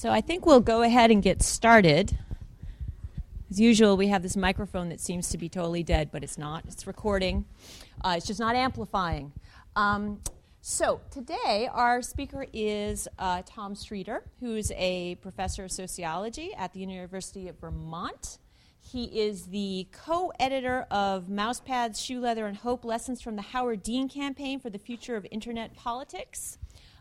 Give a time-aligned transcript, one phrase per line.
[0.00, 2.16] So I think we'll go ahead and get started.
[3.50, 6.64] As usual, we have this microphone that seems to be totally dead, but it's not.
[6.66, 7.44] It's recording,
[8.02, 9.30] uh, it's just not amplifying.
[9.76, 10.22] Um,
[10.62, 16.80] so today, our speaker is uh, Tom Streeter, who's a professor of sociology at the
[16.80, 18.38] University of Vermont.
[18.80, 23.82] He is the co editor of Mousepads, Shoe Leather, and Hope Lessons from the Howard
[23.82, 26.56] Dean Campaign for the Future of Internet Politics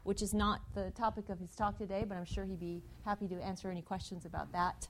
[0.09, 3.27] which is not the topic of his talk today, but I'm sure he'd be happy
[3.27, 4.87] to answer any questions about that,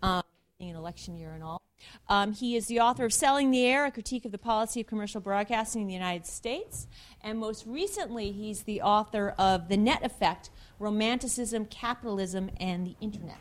[0.00, 0.22] um,
[0.60, 1.60] an election year and all.
[2.08, 4.86] Um, he is the author of Selling the Air, a critique of the policy of
[4.86, 6.86] commercial broadcasting in the United States.
[7.22, 13.36] And most recently, he's the author of The Net Effect Romanticism, Capitalism, and the Internet.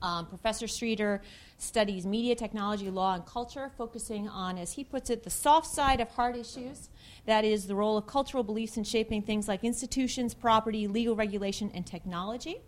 [0.00, 1.20] Um, Professor Streeter
[1.58, 6.00] studies media, technology, law, and culture, focusing on, as he puts it, the soft side
[6.00, 6.88] of hard issues
[7.26, 11.70] that is the role of cultural beliefs in shaping things like institutions, property, legal regulation,
[11.74, 12.60] and technology.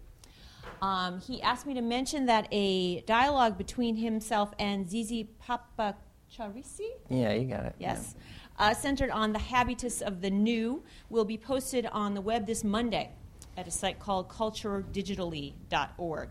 [0.80, 6.90] Um, he asked me to mention that a dialogue between himself and Zizi Papacharissi.
[7.08, 7.74] Yeah, you got it.
[7.78, 8.14] Yes.
[8.16, 8.22] Yeah.
[8.56, 12.62] Uh, centered on the habitus of the new, will be posted on the web this
[12.62, 13.10] Monday
[13.56, 16.28] at a site called culturedigitally.org.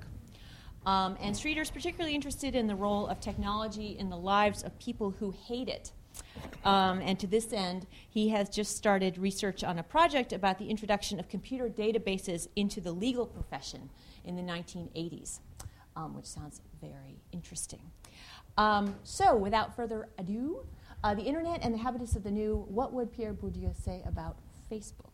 [0.86, 4.78] Um, and Streeter is particularly interested in the role of technology in the lives of
[4.80, 5.92] people who hate it.
[6.66, 10.70] Um, and to this end, he has just started research on a project about the
[10.70, 13.90] introduction of computer databases into the legal profession
[14.24, 15.40] in the 1980s,
[15.96, 17.82] um, which sounds very interesting.
[18.58, 20.66] Um, so, without further ado,
[21.04, 24.38] uh, the internet and the habitus of the new, what would Pierre Bourdieu say about
[24.72, 25.10] Facebook?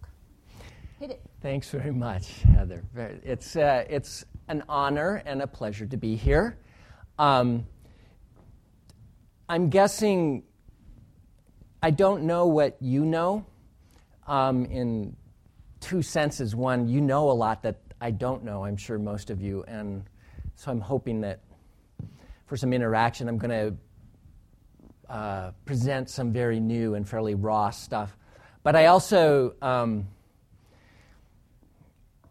[0.99, 1.21] Hit it.
[1.41, 2.83] Thanks very much, Heather.
[3.23, 6.59] It's, uh, it's an honor and a pleasure to be here.
[7.17, 7.65] Um,
[9.47, 10.43] I'm guessing
[11.81, 13.45] I don't know what you know
[14.27, 15.15] um, in
[15.79, 16.55] two senses.
[16.55, 19.63] One, you know a lot that I don't know, I'm sure most of you.
[19.67, 20.03] And
[20.55, 21.39] so I'm hoping that
[22.47, 23.77] for some interaction, I'm going
[25.07, 28.15] to uh, present some very new and fairly raw stuff.
[28.63, 30.07] But I also, um,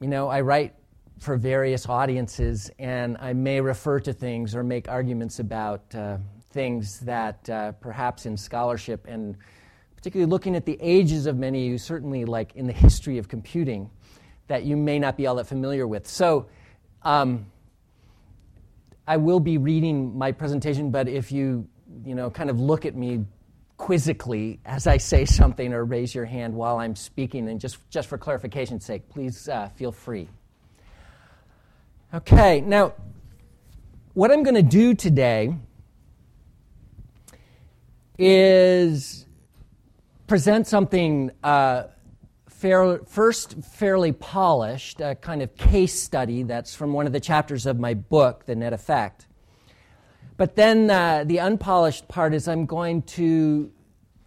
[0.00, 0.74] you know, I write
[1.18, 6.18] for various audiences, and I may refer to things or make arguments about uh,
[6.50, 9.36] things that uh, perhaps in scholarship and
[9.96, 13.28] particularly looking at the ages of many of you, certainly like in the history of
[13.28, 13.90] computing,
[14.46, 16.06] that you may not be all that familiar with.
[16.06, 16.46] So
[17.02, 17.46] um,
[19.06, 21.66] I will be reading my presentation, but if you,
[22.04, 23.24] you know, kind of look at me
[23.76, 28.08] quizzically as I say something or raise your hand while I'm speaking, and just, just
[28.08, 30.28] for clarification's sake, please uh, feel free.
[32.14, 32.94] Okay, now,
[34.14, 35.54] what I'm going to do today
[38.18, 39.26] is
[40.26, 41.84] present something uh,
[42.48, 47.66] fair, first fairly polished, a kind of case study that's from one of the chapters
[47.66, 49.26] of my book, The Net Effect.
[50.36, 53.72] But then uh, the unpolished part is I'm going to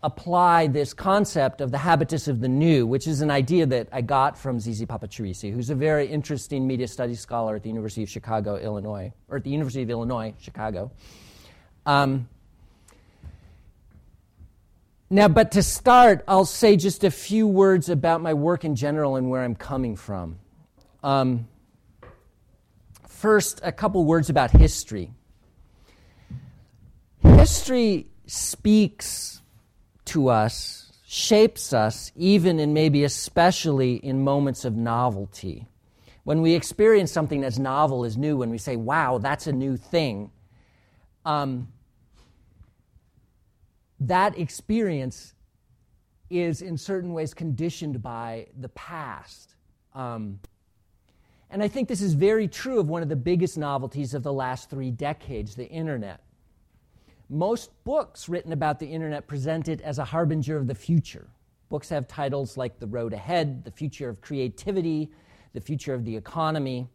[0.03, 4.01] apply this concept of the habitus of the new, which is an idea that I
[4.01, 8.09] got from Zizi Papacharissi, who's a very interesting media studies scholar at the University of
[8.09, 10.91] Chicago, Illinois, or at the University of Illinois, Chicago.
[11.85, 12.27] Um,
[15.11, 19.17] now, but to start, I'll say just a few words about my work in general
[19.17, 20.39] and where I'm coming from.
[21.03, 21.49] Um,
[23.09, 25.11] first, a couple words about history.
[27.19, 29.41] History speaks
[30.05, 35.67] to us, shapes us, even and maybe especially in moments of novelty.
[36.23, 39.75] When we experience something as novel as new, when we say, wow, that's a new
[39.75, 40.31] thing,
[41.25, 41.67] um,
[44.01, 45.35] that experience
[46.29, 49.55] is in certain ways conditioned by the past.
[49.93, 50.39] Um,
[51.51, 54.33] and I think this is very true of one of the biggest novelties of the
[54.33, 56.23] last three decades the internet.
[57.29, 61.27] Most books written about the internet present it as a harbinger of the future.
[61.69, 65.11] Books have titles like The Road Ahead, The Future of Creativity,
[65.53, 66.89] The Future of the Economy,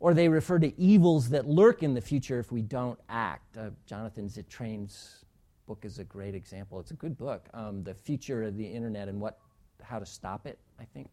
[0.00, 3.56] or they refer to evils that lurk in the future if we don't act.
[3.56, 5.24] Uh, Jonathan Zittrain's
[5.70, 6.80] book is a great example.
[6.80, 7.48] It's a good book.
[7.54, 9.38] Um, the future of the internet and what,
[9.80, 10.58] how to stop it.
[10.80, 11.08] I think.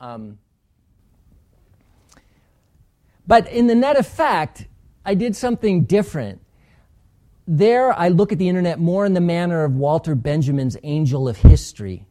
[0.00, 0.36] Um,
[3.28, 4.66] but in the net effect,
[5.04, 6.40] I did something different.
[7.46, 11.36] There, I look at the internet more in the manner of Walter Benjamin's Angel of
[11.36, 12.04] History,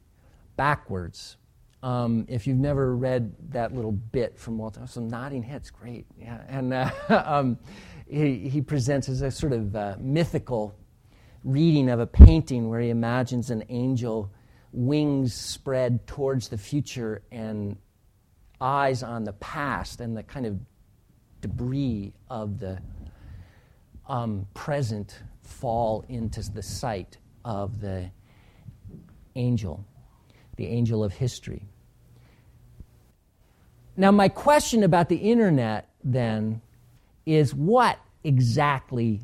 [0.56, 1.36] backwards.
[1.84, 6.40] Um, if you've never read that little bit from Walter, some nodding heads, great, yeah.
[6.48, 6.90] And uh,
[7.26, 7.58] um,
[8.08, 10.74] he, he presents as a sort of uh, mythical
[11.48, 14.30] reading of a painting where he imagines an angel,
[14.74, 17.78] wings spread towards the future and
[18.60, 20.60] eyes on the past, and the kind of
[21.40, 22.78] debris of the
[24.10, 28.12] um, present fall into the sight of the
[29.36, 29.86] angel,
[30.58, 31.64] the angel of history.
[33.96, 36.62] Now, my question about the internet then
[37.26, 39.22] is what exactly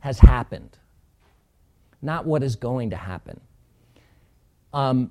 [0.00, 0.76] has happened,
[2.04, 3.40] not what is going to happen.
[4.72, 5.10] Um,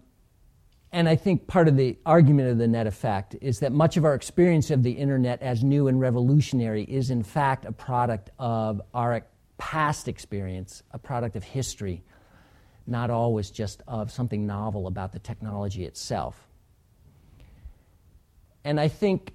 [0.92, 4.06] and I think part of the argument of the net effect is that much of
[4.06, 8.82] our experience of the internet as new and revolutionary is, in fact, a product of
[8.94, 9.26] our
[9.58, 12.04] past experience, a product of history,
[12.86, 16.48] not always just of something novel about the technology itself.
[18.64, 19.34] And I think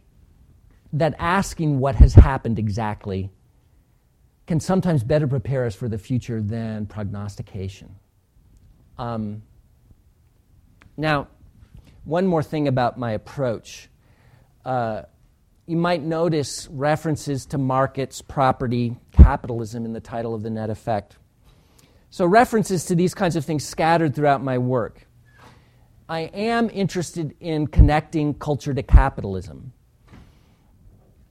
[0.93, 3.31] that asking what has happened exactly
[4.49, 7.95] can sometimes better prepare us for the future than prognostication.
[8.97, 9.43] Um,
[10.97, 11.29] now,
[12.05, 13.91] one more thing about my approach.
[14.65, 15.03] Uh,
[15.67, 21.19] you might notice references to markets, property, capitalism in the title of the net effect.
[22.09, 25.07] So, references to these kinds of things scattered throughout my work.
[26.09, 29.75] I am interested in connecting culture to capitalism.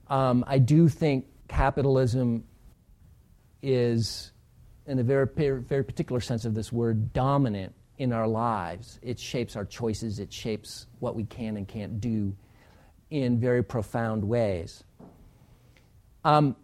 [0.06, 2.44] Um, I do think capitalism
[3.62, 4.32] is,
[4.86, 8.98] in a very, very particular sense of this word, dominant in our lives.
[9.02, 12.34] It shapes our choices, it shapes what we can and can't do
[13.10, 14.84] in very profound ways.
[16.24, 16.56] Um,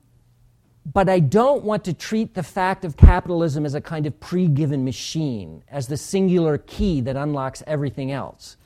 [0.93, 4.47] but I don't want to treat the fact of capitalism as a kind of pre
[4.49, 8.56] given machine, as the singular key that unlocks everything else.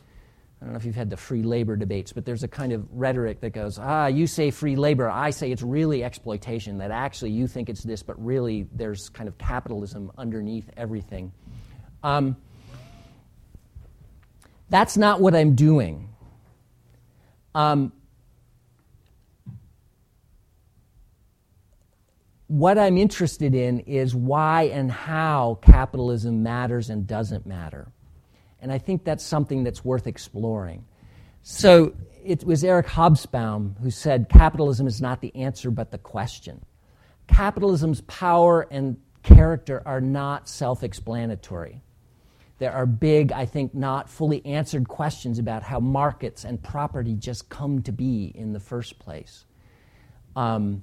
[0.61, 2.85] I don't know if you've had the free labor debates, but there's a kind of
[2.91, 7.31] rhetoric that goes, ah, you say free labor, I say it's really exploitation, that actually
[7.31, 11.31] you think it's this, but really there's kind of capitalism underneath everything.
[12.03, 12.37] Um,
[14.69, 16.09] that's not what I'm doing.
[17.55, 17.93] Um,
[22.49, 27.93] what I'm interested in is why and how capitalism matters and doesn't matter.
[28.61, 30.85] And I think that's something that's worth exploring.
[31.43, 31.95] So
[32.25, 36.65] it was Eric Hobsbawm who said capitalism is not the answer but the question.
[37.27, 41.83] Capitalism's power and character are not self explanatory.
[42.59, 47.49] There are big, I think, not fully answered questions about how markets and property just
[47.49, 49.45] come to be in the first place.
[50.35, 50.83] Um,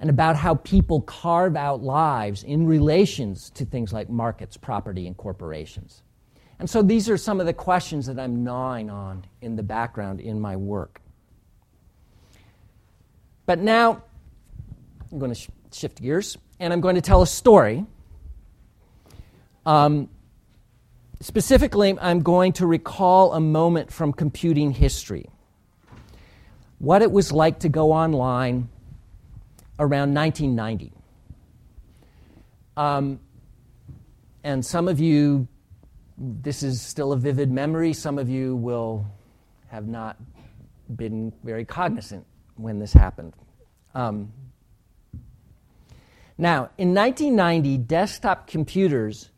[0.00, 5.16] and about how people carve out lives in relations to things like markets, property, and
[5.16, 6.02] corporations.
[6.60, 10.20] And so these are some of the questions that I'm gnawing on in the background
[10.20, 11.00] in my work.
[13.46, 14.02] But now
[15.10, 17.86] I'm going to sh- shift gears and I'm going to tell a story.
[19.64, 20.10] Um,
[21.20, 25.30] specifically, I'm going to recall a moment from computing history.
[26.78, 28.68] What it was like to go online
[29.78, 30.92] around 1990.
[32.76, 33.18] Um,
[34.44, 35.48] and some of you,
[36.20, 37.94] this is still a vivid memory.
[37.94, 39.06] Some of you will
[39.68, 40.18] have not
[40.94, 42.26] been very cognizant
[42.56, 43.32] when this happened.
[43.94, 44.32] Um,
[46.36, 49.30] now, in 1990, desktop computers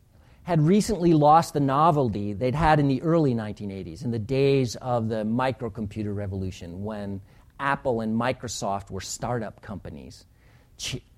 [0.43, 5.07] had recently lost the novelty they'd had in the early 1980s, in the days of
[5.07, 7.21] the microcomputer revolution, when
[7.59, 10.25] Apple and Microsoft were startup companies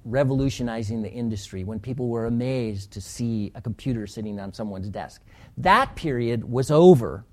[0.06, 5.22] revolutionizing the industry when people were amazed to see a computer sitting on someone's desk.
[5.58, 7.26] That period was over.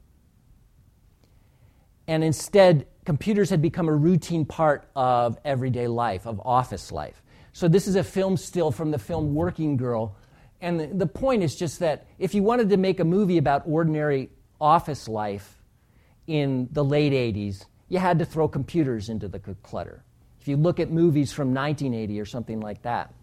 [2.08, 7.22] And instead, computers had become a routine part of everyday life, of office life.
[7.52, 10.16] So, this is a film still from the film Working Girl.
[10.60, 13.64] And the, the point is just that if you wanted to make a movie about
[13.66, 15.58] ordinary office life
[16.26, 20.02] in the late 80s, you had to throw computers into the clutter.
[20.42, 23.14] If you look at movies from 1980 or something like that,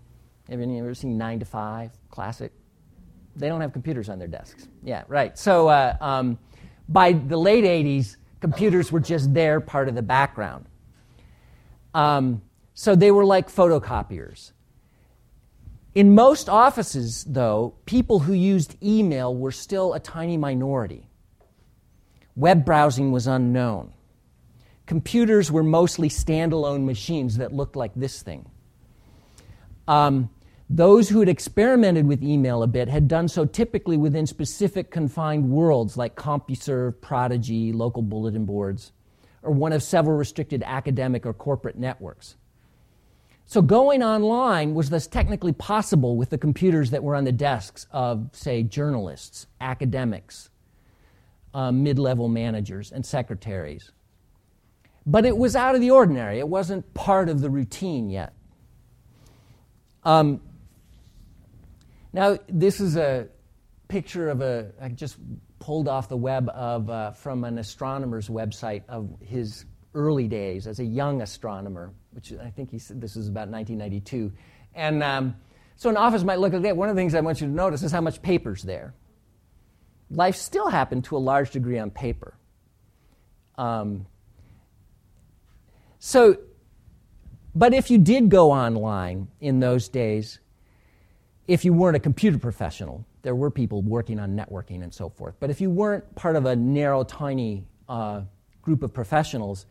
[0.50, 2.54] have you ever seen 9 to 5, classic?
[3.36, 4.70] They don't have computers on their desks.
[4.84, 5.38] Yeah, right.
[5.38, 6.40] So uh, um,
[6.88, 10.68] by the late 80s, computers were just there, part of the background.
[11.94, 12.42] Um,
[12.74, 14.54] so they were like photocopiers.
[15.94, 21.10] In most offices, though, people who used email were still a tiny minority.
[22.38, 23.92] Web browsing was unknown
[24.90, 28.50] computers were mostly standalone machines that looked like this thing.
[29.88, 30.32] Um,
[30.68, 35.48] those who had experimented with email a bit had done so typically within specific confined
[35.48, 38.92] worlds like CompuServe, Prodigy, local bulletin boards,
[39.44, 42.36] or one of several restricted academic or corporate networks.
[43.46, 47.86] So going online was thus technically possible with the computers that were on the desks
[47.92, 50.50] of, say, journalists, academics,
[51.54, 53.92] uh, mid level managers, and secretaries.
[55.10, 56.38] But it was out of the ordinary.
[56.38, 58.32] It wasn't part of the routine yet.
[60.04, 60.40] Um,
[62.14, 63.28] now, this is a
[63.88, 65.18] picture of a, I just
[65.58, 70.80] pulled off the web of, uh, from an astronomer's website of his early days as
[70.80, 74.32] a young astronomer, which I think he said this was about 1992.
[74.76, 75.36] And um,
[75.76, 76.78] so an office might look at that.
[76.78, 78.94] One of the things I want you to notice is how much paper's there.
[80.12, 82.36] Life still happened to a large degree on paper.
[83.58, 84.06] Um,
[86.00, 86.38] so,
[87.54, 90.40] but if you did go online in those days,
[91.48, 95.36] if you weren't a computer professional, there were people working on networking and so forth.
[95.40, 98.22] But if you weren't part of a narrow, tiny uh,
[98.62, 99.66] group of professionals,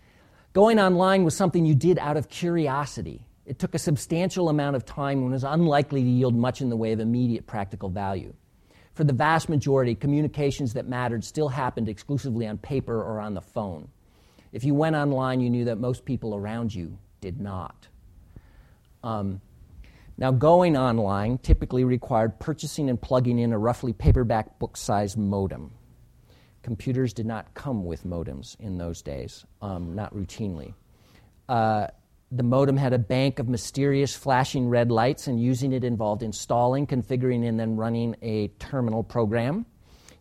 [0.53, 3.25] going online was something you did out of curiosity.
[3.47, 6.77] It took a substantial amount of time and was unlikely to yield much in the
[6.77, 8.35] way of immediate practical value.
[8.93, 13.41] For the vast majority, communications that mattered still happened exclusively on paper or on the
[13.41, 13.89] phone.
[14.53, 17.89] If you went online, you knew that most people around you did not.
[19.03, 19.41] Um,
[20.17, 25.73] now, going online typically required purchasing and plugging in a roughly paperback book sized modem.
[26.63, 30.75] Computers did not come with modems in those days, um, not routinely.
[31.49, 31.87] Uh,
[32.33, 36.87] the modem had a bank of mysterious flashing red lights, and using it involved installing,
[36.87, 39.65] configuring, and then running a terminal program,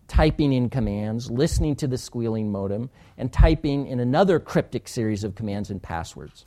[0.08, 5.36] typing in commands, listening to the squealing modem, and typing in another cryptic series of
[5.36, 6.46] commands and passwords.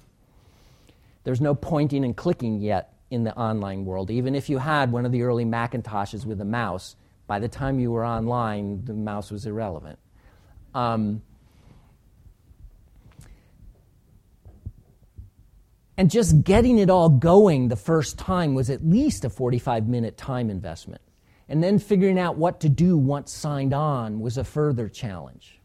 [1.25, 4.11] There's no pointing and clicking yet in the online world.
[4.11, 7.79] Even if you had one of the early Macintoshes with a mouse, by the time
[7.79, 9.99] you were online, the mouse was irrelevant.
[10.75, 11.23] Um,
[15.97, 20.17] and just getting it all going the first time was at least a 45 minute
[20.17, 21.03] time investment.
[21.51, 25.59] And then figuring out what to do once signed on was a further challenge.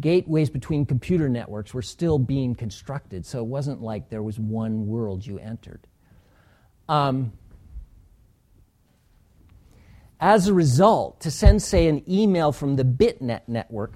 [0.00, 4.86] Gateways between computer networks were still being constructed, so it wasn't like there was one
[4.86, 5.86] world you entered.
[6.88, 7.34] Um,
[10.18, 13.92] as a result, to send, say, an email from the BitNet network,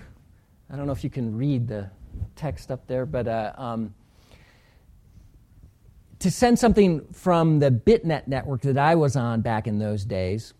[0.71, 1.91] I don't know if you can read the
[2.37, 3.95] text up there, but uh, um,
[6.19, 10.53] to send something from the BitNet network that I was on back in those days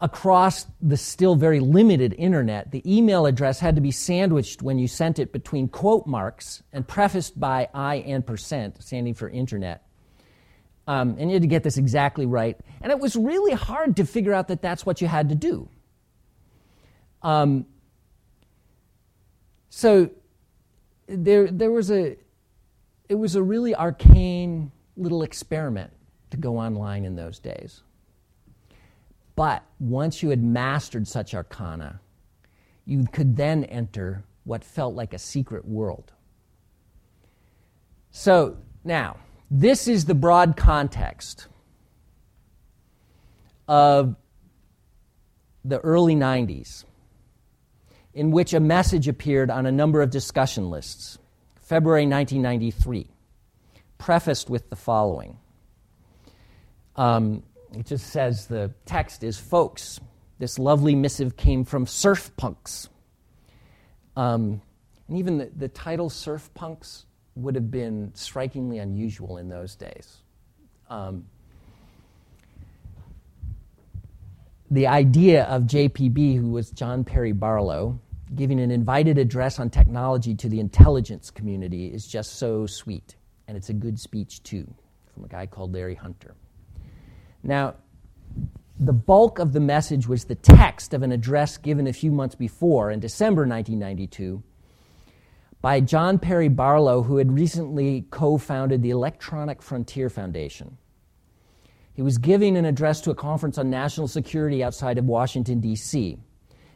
[0.00, 4.86] across the still very limited internet, the email address had to be sandwiched when you
[4.86, 9.82] sent it between quote marks and prefaced by I and percent, standing for internet.
[10.86, 12.56] Um, and you had to get this exactly right.
[12.80, 15.68] And it was really hard to figure out that that's what you had to do.
[17.22, 17.66] Um,
[19.70, 20.10] so
[21.06, 22.16] there, there was a,
[23.08, 25.90] it was a really arcane little experiment
[26.30, 27.82] to go online in those days.
[29.36, 32.00] But once you had mastered such arcana,
[32.86, 36.12] you could then enter what felt like a secret world.
[38.10, 39.18] So now,
[39.50, 41.48] this is the broad context
[43.68, 44.16] of
[45.64, 46.84] the early 90s,
[48.14, 51.18] in which a message appeared on a number of discussion lists,
[51.56, 53.10] February 1993,
[53.98, 55.36] prefaced with the following.
[56.94, 57.42] Um,
[57.80, 60.00] it just says the text is folks,
[60.38, 62.88] this lovely missive came from cypherpunks.
[64.16, 64.62] Um,
[65.08, 67.04] and even the, the title cypherpunks
[67.36, 70.22] would have been strikingly unusual in those days.
[70.88, 71.26] Um,
[74.70, 78.00] the idea of JPB, who was John Perry Barlow,
[78.34, 83.14] giving an invited address on technology to the intelligence community is just so sweet.
[83.46, 84.66] And it's a good speech, too,
[85.14, 86.34] from a guy called Larry Hunter.
[87.46, 87.76] Now,
[88.78, 92.34] the bulk of the message was the text of an address given a few months
[92.34, 94.42] before, in December 1992,
[95.62, 100.76] by John Perry Barlow, who had recently co founded the Electronic Frontier Foundation.
[101.94, 106.18] He was giving an address to a conference on national security outside of Washington, D.C.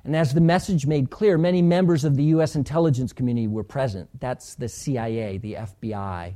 [0.05, 2.55] And as the message made clear, many members of the U.S.
[2.55, 4.09] intelligence community were present.
[4.19, 6.35] That's the CIA, the FBI,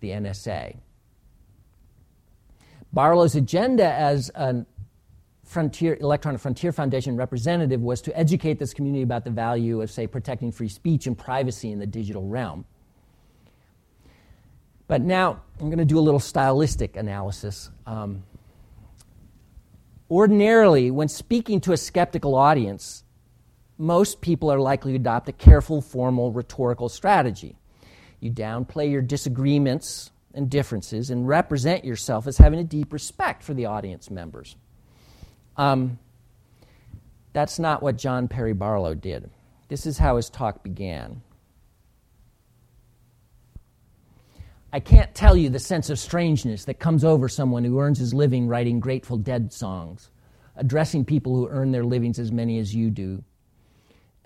[0.00, 0.78] the NSA.
[2.92, 4.66] Barlow's agenda as an
[5.48, 10.06] Frontier, Electronic Frontier Foundation representative was to educate this community about the value of, say,
[10.06, 12.66] protecting free speech and privacy in the digital realm.
[14.88, 17.70] But now I'm going to do a little stylistic analysis.
[17.86, 18.24] Um,
[20.10, 23.04] ordinarily, when speaking to a skeptical audience,
[23.78, 27.56] most people are likely to adopt a careful, formal, rhetorical strategy.
[28.20, 33.54] You downplay your disagreements and differences and represent yourself as having a deep respect for
[33.54, 34.54] the audience members.
[35.56, 35.98] Um,
[37.32, 39.28] that's not what John Perry Barlow did.
[39.66, 41.22] This is how his talk began.
[44.72, 48.14] I can't tell you the sense of strangeness that comes over someone who earns his
[48.14, 50.08] living writing Grateful Dead songs,
[50.54, 53.24] addressing people who earn their livings as many as you do,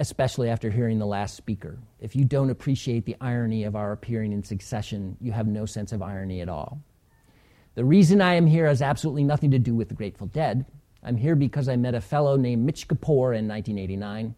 [0.03, 1.79] especially after hearing the last speaker.
[2.01, 5.93] If you don't appreciate the irony of our appearing in succession, you have no sense
[5.93, 6.81] of irony at all.
[7.77, 10.67] The reason I am here has absolutely nothing to do with the Grateful Dead.
[11.05, 14.35] I'm here because I met a fellow named Mitch Kapor in 1989.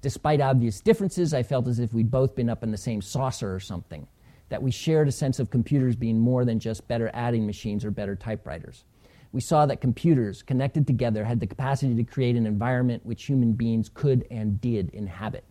[0.00, 3.52] Despite obvious differences, I felt as if we'd both been up in the same saucer
[3.52, 4.06] or something
[4.48, 7.90] that we shared a sense of computers being more than just better adding machines or
[7.90, 8.84] better typewriters.
[9.32, 13.52] We saw that computers, connected together, had the capacity to create an environment which human
[13.52, 15.44] beings could and did inhabit.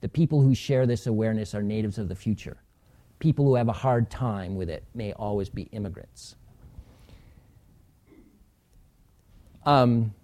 [0.00, 2.56] The people who share this awareness are natives of the future.
[3.18, 6.36] People who have a hard time with it may always be immigrants.
[9.66, 10.14] Um,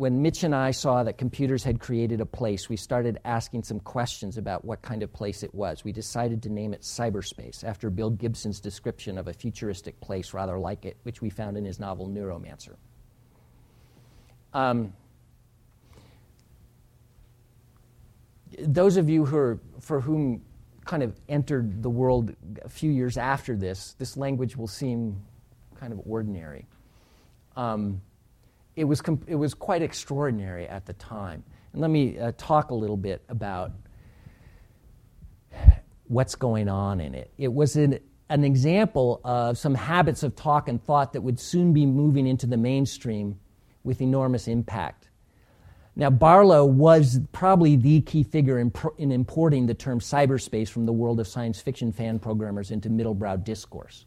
[0.00, 3.78] when Mitch and I saw that computers had created a place, we started asking some
[3.80, 5.84] questions about what kind of place it was.
[5.84, 10.58] We decided to name it cyberspace after Bill Gibson's description of a futuristic place rather
[10.58, 12.76] like it, which we found in his novel Neuromancer.
[14.54, 14.94] Um,
[18.58, 20.40] those of you who are, for whom
[20.86, 25.20] kind of entered the world a few years after this, this language will seem
[25.78, 26.64] kind of ordinary.
[27.54, 28.00] Um,
[28.80, 31.44] it was, it was quite extraordinary at the time.
[31.72, 33.72] And let me uh, talk a little bit about
[36.08, 37.30] what's going on in it.
[37.36, 37.98] It was an,
[38.30, 42.46] an example of some habits of talk and thought that would soon be moving into
[42.46, 43.38] the mainstream
[43.84, 45.10] with enormous impact.
[45.94, 50.92] Now, Barlow was probably the key figure in, in importing the term cyberspace from the
[50.92, 54.06] world of science fiction fan programmers into middlebrow discourse.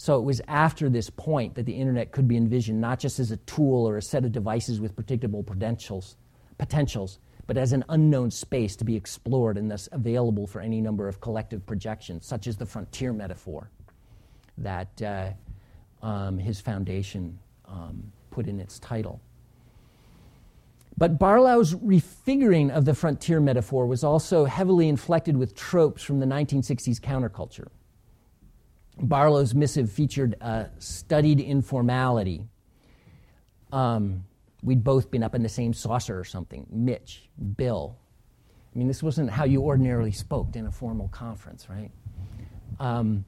[0.00, 3.32] So it was after this point that the internet could be envisioned not just as
[3.32, 6.16] a tool or a set of devices with predictable potentials,
[6.56, 11.08] potentials but as an unknown space to be explored and thus available for any number
[11.08, 13.70] of collective projections, such as the frontier metaphor
[14.58, 15.30] that uh,
[16.06, 19.20] um, his foundation um, put in its title.
[20.96, 26.26] But Barlow's refiguring of the frontier metaphor was also heavily inflected with tropes from the
[26.26, 27.66] 1960s counterculture.
[29.00, 32.46] Barlow's missive featured a studied informality.
[33.72, 34.24] Um,
[34.62, 36.66] we'd both been up in the same saucer or something.
[36.70, 37.96] Mitch, Bill.
[38.74, 41.90] I mean, this wasn't how you ordinarily spoke in a formal conference, right?
[42.80, 43.24] Um,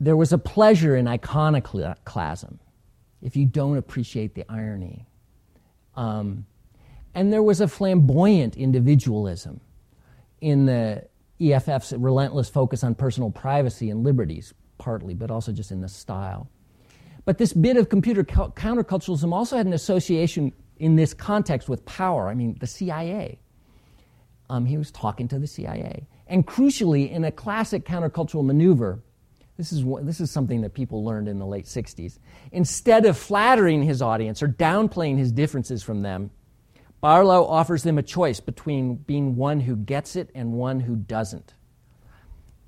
[0.00, 2.58] there was a pleasure in iconoclasm
[3.22, 5.06] if you don't appreciate the irony.
[5.94, 6.46] Um,
[7.14, 9.60] and there was a flamboyant individualism
[10.40, 11.06] in the
[11.40, 16.48] EFF's relentless focus on personal privacy and liberties, partly, but also just in the style.
[17.24, 22.28] But this bit of computer counterculturalism also had an association in this context with power.
[22.28, 23.38] I mean, the CIA.
[24.50, 26.06] Um, he was talking to the CIA.
[26.26, 29.02] And crucially, in a classic countercultural maneuver,
[29.56, 32.18] this is, this is something that people learned in the late 60s.
[32.50, 36.30] Instead of flattering his audience or downplaying his differences from them,
[37.02, 41.54] Barlow offers them a choice between being one who gets it and one who doesn't.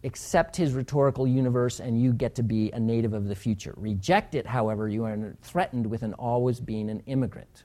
[0.03, 3.73] Accept his rhetorical universe, and you get to be a native of the future.
[3.77, 7.63] Reject it, however, you are threatened with an always being an immigrant.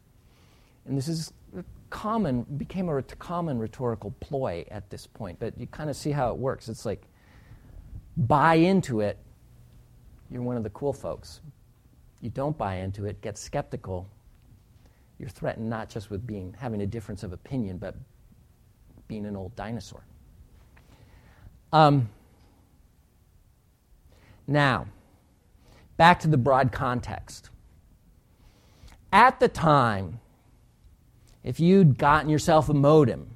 [0.86, 1.34] And this is
[1.90, 6.30] common, became a common rhetorical ploy at this point, but you kind of see how
[6.30, 6.70] it works.
[6.70, 7.02] It's like,
[8.16, 9.18] buy into it,
[10.30, 11.42] you're one of the cool folks.
[12.22, 14.08] You don't buy into it, get skeptical,
[15.20, 17.96] you're threatened not just with being having a difference of opinion, but
[19.08, 20.04] being an old dinosaur.
[21.74, 22.10] Um,
[24.48, 24.88] now,
[25.98, 27.50] back to the broad context.
[29.12, 30.20] At the time,
[31.44, 33.36] if you'd gotten yourself a modem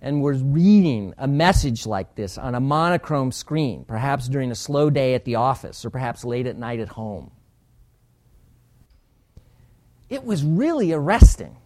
[0.00, 4.90] and was reading a message like this on a monochrome screen, perhaps during a slow
[4.90, 7.30] day at the office or perhaps late at night at home,
[10.10, 11.56] it was really arresting.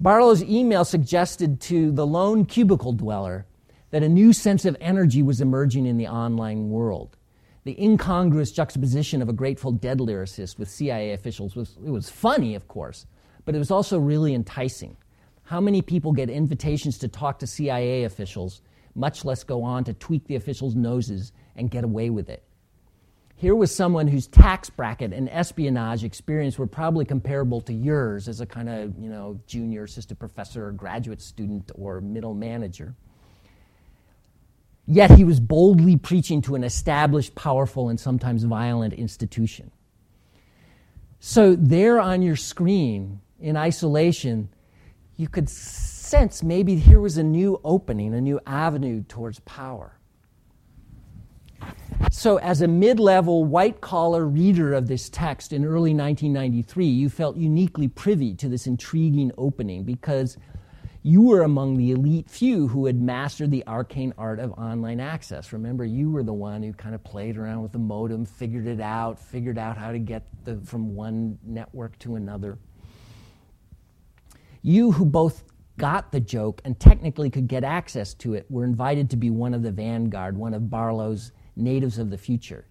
[0.00, 3.44] Barlow's email suggested to the lone cubicle dweller
[3.90, 7.16] that a new sense of energy was emerging in the online world.
[7.64, 12.54] The incongruous juxtaposition of a Grateful Dead lyricist with CIA officials was, it was funny,
[12.54, 13.06] of course,
[13.44, 14.96] but it was also really enticing.
[15.42, 18.62] How many people get invitations to talk to CIA officials,
[18.94, 22.44] much less go on to tweak the officials' noses and get away with it?
[23.38, 28.40] Here was someone whose tax bracket and espionage experience were probably comparable to yours as
[28.40, 32.96] a kind of, you know, junior assistant professor or graduate student or middle manager.
[34.88, 39.70] Yet he was boldly preaching to an established, powerful, and sometimes violent institution.
[41.20, 44.48] So, there on your screen in isolation,
[45.16, 49.97] you could sense maybe here was a new opening, a new avenue towards power.
[52.10, 57.08] So, as a mid level white collar reader of this text in early 1993, you
[57.08, 60.36] felt uniquely privy to this intriguing opening because
[61.02, 65.52] you were among the elite few who had mastered the arcane art of online access.
[65.52, 68.80] Remember, you were the one who kind of played around with the modem, figured it
[68.80, 72.58] out, figured out how to get the, from one network to another.
[74.62, 75.44] You who both
[75.78, 79.54] got the joke and technically could get access to it were invited to be one
[79.54, 82.64] of the vanguard, one of Barlow's natives of the future.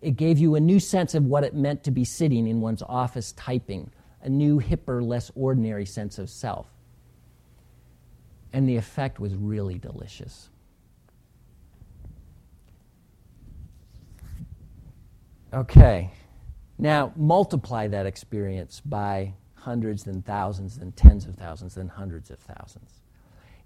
[0.00, 2.82] It gave you a new sense of what it meant to be sitting in one's
[2.82, 3.90] office typing,
[4.22, 6.66] a new, hipper, less ordinary sense of self.
[8.52, 10.50] And the effect was really delicious.
[15.52, 16.10] Okay,
[16.78, 22.38] now multiply that experience by hundreds and thousands and tens of thousands and hundreds of
[22.40, 23.03] thousands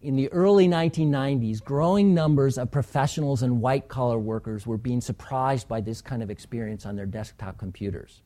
[0.01, 5.67] in the early 1990s, growing numbers of professionals and white collar workers were being surprised
[5.67, 8.23] by this kind of experience on their desktop computers.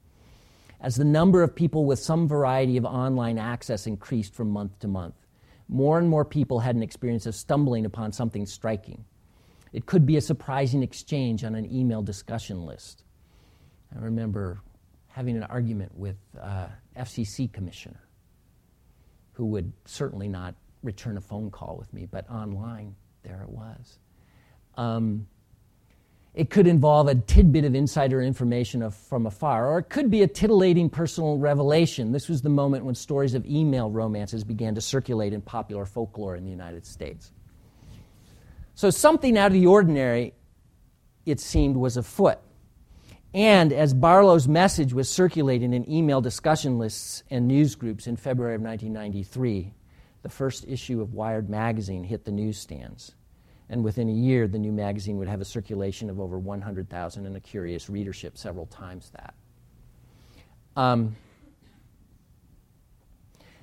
[0.81, 4.89] As the number of people with some variety of online access increased from month to
[4.89, 5.15] month,
[5.69, 9.05] more and more people had an experience of stumbling upon something striking.
[9.73, 13.05] It could be a surprising exchange on an email discussion list.
[13.97, 14.61] I remember
[15.09, 16.67] having an argument with uh,
[16.99, 18.01] FCC commissioner
[19.33, 23.99] who would certainly not return a phone call with me, but online, there it was.
[24.77, 25.27] Um,
[26.35, 30.23] it could involve a tidbit of insider information of, from afar, or it could be
[30.23, 32.11] a titillating personal revelation.
[32.11, 36.35] This was the moment when stories of email romances began to circulate in popular folklore
[36.37, 37.33] in the United States.
[38.75, 40.33] So, something out of the ordinary,
[41.27, 42.39] it seemed, was afoot.
[43.35, 48.55] And as Barlow's message was circulating in email discussion lists and news groups in February
[48.55, 49.73] of 1993,
[50.23, 53.13] the first issue of Wired magazine hit the newsstands.
[53.69, 57.37] And within a year, the new magazine would have a circulation of over 100,000 and
[57.37, 59.35] a curious readership, several times that.
[60.77, 61.17] Um,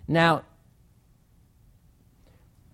[0.07, 0.43] now,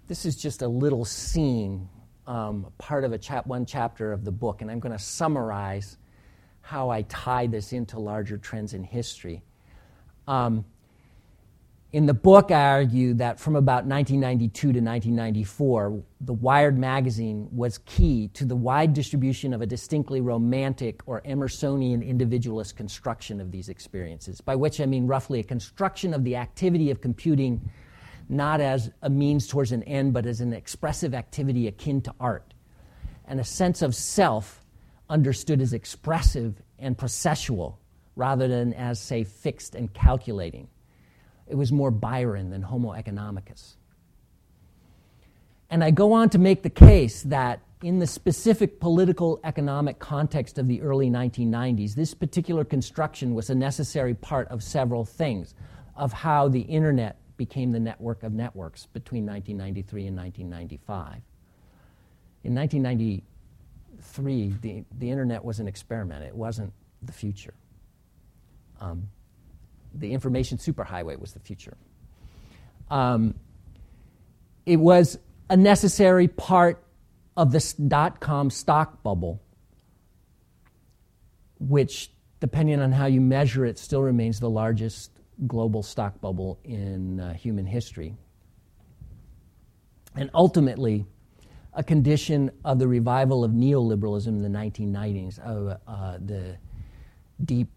[0.08, 1.90] this is just a little scene,
[2.28, 5.98] um, part of a one chapter of the book, and I'm going to summarize
[6.62, 9.44] how I tie this into larger trends in history.
[10.28, 10.66] Um,
[11.92, 17.78] in the book, I argue that from about 1992 to 1994, the Wired magazine was
[17.86, 23.70] key to the wide distribution of a distinctly romantic or Emersonian individualist construction of these
[23.70, 27.70] experiences, by which I mean roughly a construction of the activity of computing
[28.28, 32.54] not as a means towards an end, but as an expressive activity akin to art,
[33.26, 34.66] and a sense of self
[35.10, 37.78] understood as expressive and processual
[38.16, 40.68] rather than as, say, fixed and calculating.
[41.48, 43.76] It was more Byron than Homo economicus.
[45.70, 50.58] And I go on to make the case that in the specific political economic context
[50.58, 55.54] of the early 1990s, this particular construction was a necessary part of several things
[55.96, 61.22] of how the internet became the network of networks between 1993 and 1995.
[62.44, 67.54] In 1993, the, the internet was an experiment, it wasn't the future.
[68.80, 69.10] Um,
[69.96, 71.78] the information superhighway was the future.
[72.90, 73.36] Um,
[74.66, 75.18] it was
[75.50, 76.84] a necessary part
[77.38, 79.42] of the dot com stock bubble,
[81.60, 85.12] which, depending on how you measure it, still remains the largest
[85.48, 88.16] global stock bubble in uh, human history.
[90.16, 91.06] And ultimately,
[91.74, 96.58] a condition of the revival of neoliberalism in the 1990s, uh, uh, the
[97.44, 97.68] deep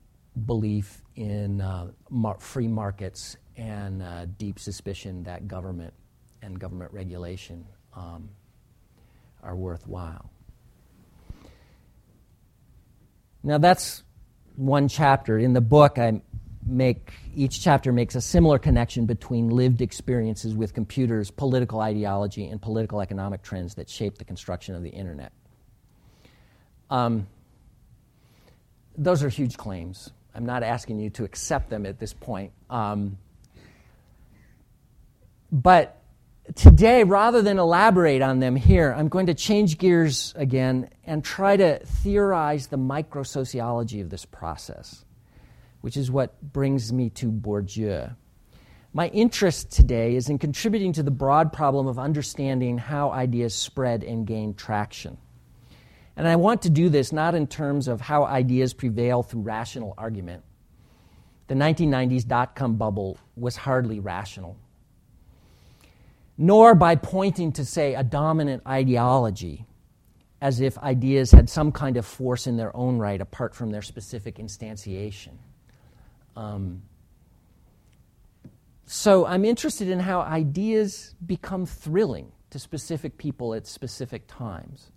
[0.47, 5.93] belief in uh, mar- free markets and uh, deep suspicion that government
[6.43, 8.29] and government regulation um,
[9.43, 10.31] are worthwhile.
[13.43, 14.03] Now, that's
[14.57, 15.39] one chapter.
[15.39, 16.21] In the book, I
[16.67, 22.61] make each chapter makes a similar connection between lived experiences with computers, political ideology, and
[22.61, 25.33] political economic trends that shape the construction of the internet.
[26.91, 27.27] Um,
[28.97, 30.11] those are huge claims.
[30.39, 32.53] I'm not asking you to accept them at this point.
[32.71, 33.19] Um,
[35.51, 36.01] but
[36.55, 41.57] today, rather than elaborate on them here, I'm going to change gears again and try
[41.57, 45.05] to theorize the microsociology of this process,
[45.81, 48.15] which is what brings me to Bourdieu.
[48.93, 54.05] My interest today is in contributing to the broad problem of understanding how ideas spread
[54.05, 55.19] and gain traction.
[56.19, 59.95] And I want to do this not in terms of how ideas prevail through rational
[59.97, 60.43] argument,
[61.47, 64.57] The 1990s dot com bubble was hardly rational.
[66.37, 69.65] Nor by pointing to, say, a dominant ideology
[70.41, 73.83] as if ideas had some kind of force in their own right apart from their
[73.83, 75.39] specific instantiation.
[76.37, 76.83] Um,
[78.87, 84.93] so I'm interested in how ideas become thrilling to specific people at specific times,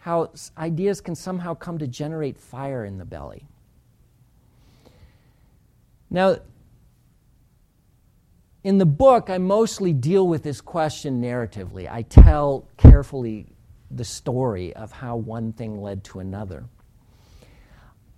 [0.00, 3.46] how ideas can somehow come to generate fire in the belly.
[6.08, 6.38] Now,
[8.64, 11.90] in the book, I mostly deal with this question narratively.
[11.90, 13.46] I tell carefully
[13.90, 16.64] the story of how one thing led to another.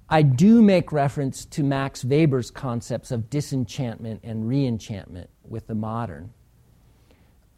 [0.08, 6.32] I do make reference to Max Weber's concepts of disenchantment and reenchantment with the modern.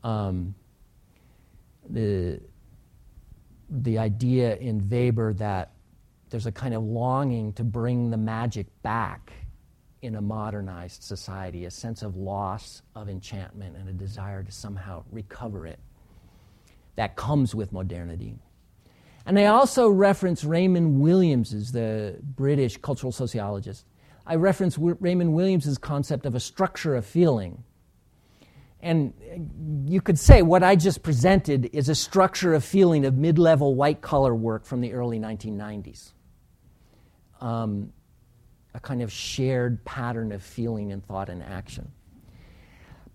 [0.02, 0.54] Um,
[1.88, 2.40] the,
[3.68, 5.72] the idea in Weber that
[6.30, 9.32] there's a kind of longing to bring the magic back
[10.02, 15.02] in a modernized society, a sense of loss of enchantment and a desire to somehow
[15.10, 15.78] recover it
[16.96, 18.36] that comes with modernity.
[19.26, 23.86] And I also reference Raymond Williams's, the British cultural sociologist.
[24.26, 27.64] I reference Raymond Williams's concept of a structure of feeling.
[28.84, 33.38] And you could say what I just presented is a structure of feeling of mid
[33.38, 36.12] level white collar work from the early 1990s.
[37.40, 37.94] Um,
[38.74, 41.92] a kind of shared pattern of feeling and thought and action.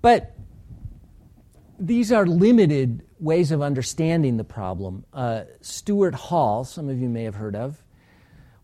[0.01, 0.35] But
[1.79, 5.05] these are limited ways of understanding the problem.
[5.13, 7.83] Uh, Stuart Hall, some of you may have heard of,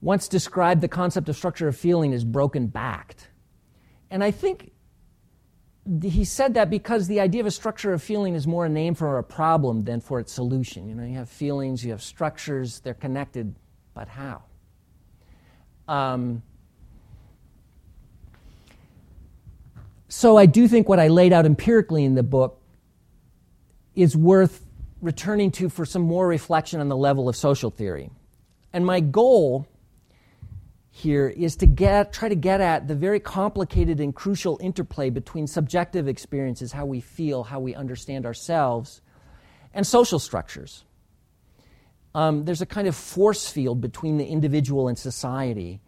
[0.02, 3.30] once described the concept of structure of feeling as broken backed.
[4.10, 4.72] And I think
[6.02, 8.96] he said that because the idea of a structure of feeling is more a name
[8.96, 10.90] for a problem than for its solution.
[10.90, 13.56] You know, you have feelings, you have structures, they're connected,
[13.94, 14.42] but how?
[15.88, 16.42] Um,
[20.08, 22.60] so I do think what I laid out empirically in the book
[23.94, 24.66] is worth
[25.02, 28.10] returning to for some more reflection on the level of social theory.
[28.74, 29.68] And my goal
[30.98, 35.46] here is to get, try to get at the very complicated and crucial interplay between
[35.46, 39.02] subjective experiences, how we feel, how we understand ourselves,
[39.74, 40.86] and social structures.
[42.16, 45.82] Um, there's a kind of force field between the individual and society,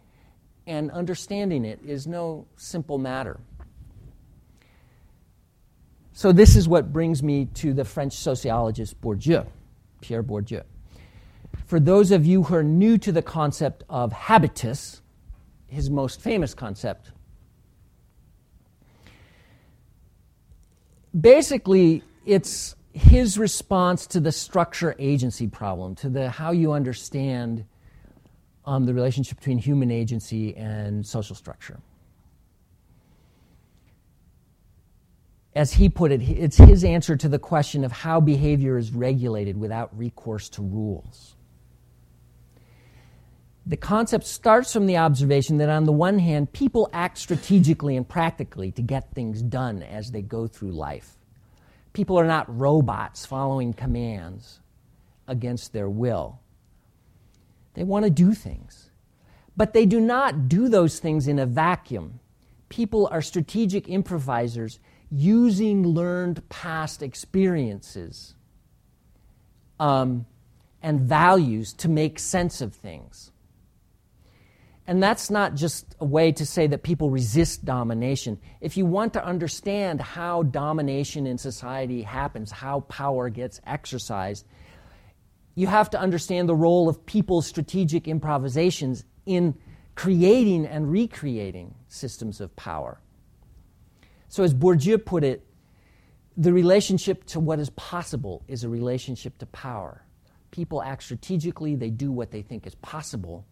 [0.67, 3.39] and understanding it is no simple matter.
[6.11, 9.47] So, this is what brings me to the French sociologist Bourdieu,
[10.01, 10.63] Pierre Bourdieu.
[11.67, 15.01] For those of you who are new to the concept of habitus,
[15.67, 17.11] his most famous concept,
[21.19, 27.65] basically it's his response to the structure agency problem, to the how you understand
[28.65, 31.79] um, the relationship between human agency and social structure.
[35.57, 39.57] as he put it, it's his answer to the question of how behavior is regulated
[39.57, 41.36] without recourse to rules.
[43.67, 48.07] The concept starts from the observation that, on the one hand, people act strategically and
[48.07, 51.17] practically to get things done as they go through life.
[51.91, 54.61] People are not robots following commands
[55.27, 56.39] against their will.
[57.73, 58.89] They want to do things.
[59.57, 62.21] But they do not do those things in a vacuum.
[62.69, 64.79] People are strategic improvisers
[65.11, 68.35] using learned past experiences
[69.77, 70.25] um,
[70.81, 73.31] and values to make sense of things.
[74.87, 78.39] And that's not just a way to say that people resist domination.
[78.61, 84.45] If you want to understand how domination in society happens, how power gets exercised,
[85.55, 89.55] you have to understand the role of people's strategic improvisations in
[89.95, 93.01] creating and recreating systems of power.
[94.29, 95.45] So, as Bourdieu put it,
[96.37, 100.05] the relationship to what is possible is a relationship to power.
[100.51, 103.45] People act strategically, they do what they think is possible,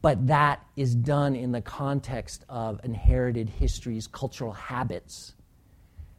[0.00, 5.34] but that is done in the context of inherited histories, cultural habits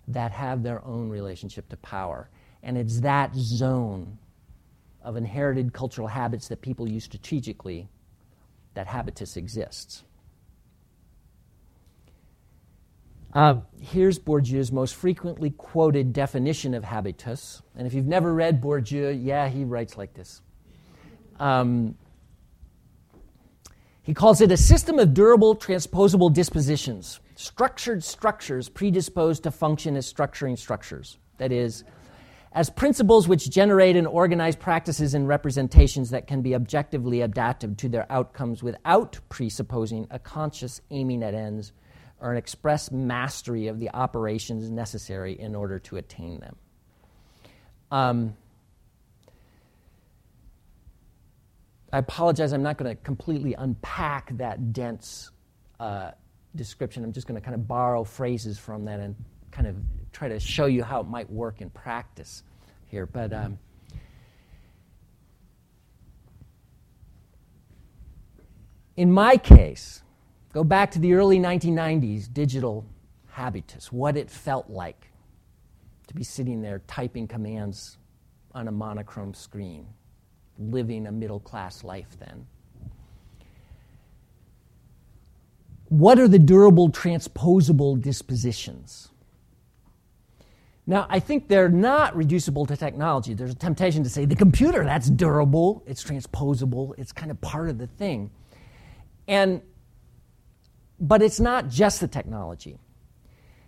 [0.07, 2.29] that have their own relationship to power.
[2.61, 4.17] And it's that zone
[5.01, 7.87] of inherited cultural habits that people use strategically
[8.73, 10.03] that habitus exists.
[13.33, 17.61] Uh, here's Bourdieu's most frequently quoted definition of habitus.
[17.75, 20.41] And if you've never read Bourdieu, yeah, he writes like this.
[21.39, 21.95] Um,
[24.09, 30.11] he calls it a system of durable, transposable dispositions, structured structures predisposed to function as
[30.11, 31.19] structuring structures.
[31.37, 31.83] That is,
[32.51, 37.87] as principles which generate and organize practices and representations that can be objectively adapted to
[37.87, 41.71] their outcomes without presupposing a conscious aiming at ends
[42.19, 46.55] or an express mastery of the operations necessary in order to attain them.
[47.91, 48.35] Um,
[51.91, 55.31] I apologize, I'm not going to completely unpack that dense
[55.79, 56.11] uh,
[56.55, 57.03] description.
[57.03, 59.15] I'm just going to kind of borrow phrases from that and
[59.51, 59.75] kind of
[60.11, 62.43] try to show you how it might work in practice
[62.87, 63.05] here.
[63.05, 63.57] But um,
[68.95, 70.03] in my case,
[70.53, 72.85] go back to the early 1990s digital
[73.31, 75.11] habitus, what it felt like
[76.07, 77.97] to be sitting there typing commands
[78.53, 79.87] on a monochrome screen,
[80.59, 82.45] living a middle class life then.
[85.87, 89.09] What are the durable, transposable dispositions?
[90.85, 93.33] Now, I think they're not reducible to technology.
[93.33, 97.69] There's a temptation to say the computer, that's durable, it's transposable, it's kind of part
[97.69, 98.31] of the thing.
[99.27, 99.61] And
[100.99, 102.77] but it's not just the technology.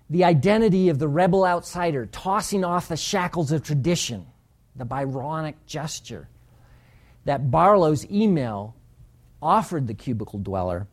[0.09, 4.25] The identity of the rebel outsider tossing off the shackles of tradition,
[4.75, 6.27] the Byronic gesture
[7.25, 8.75] that Barlow's email
[9.41, 10.87] offered the cubicle dweller,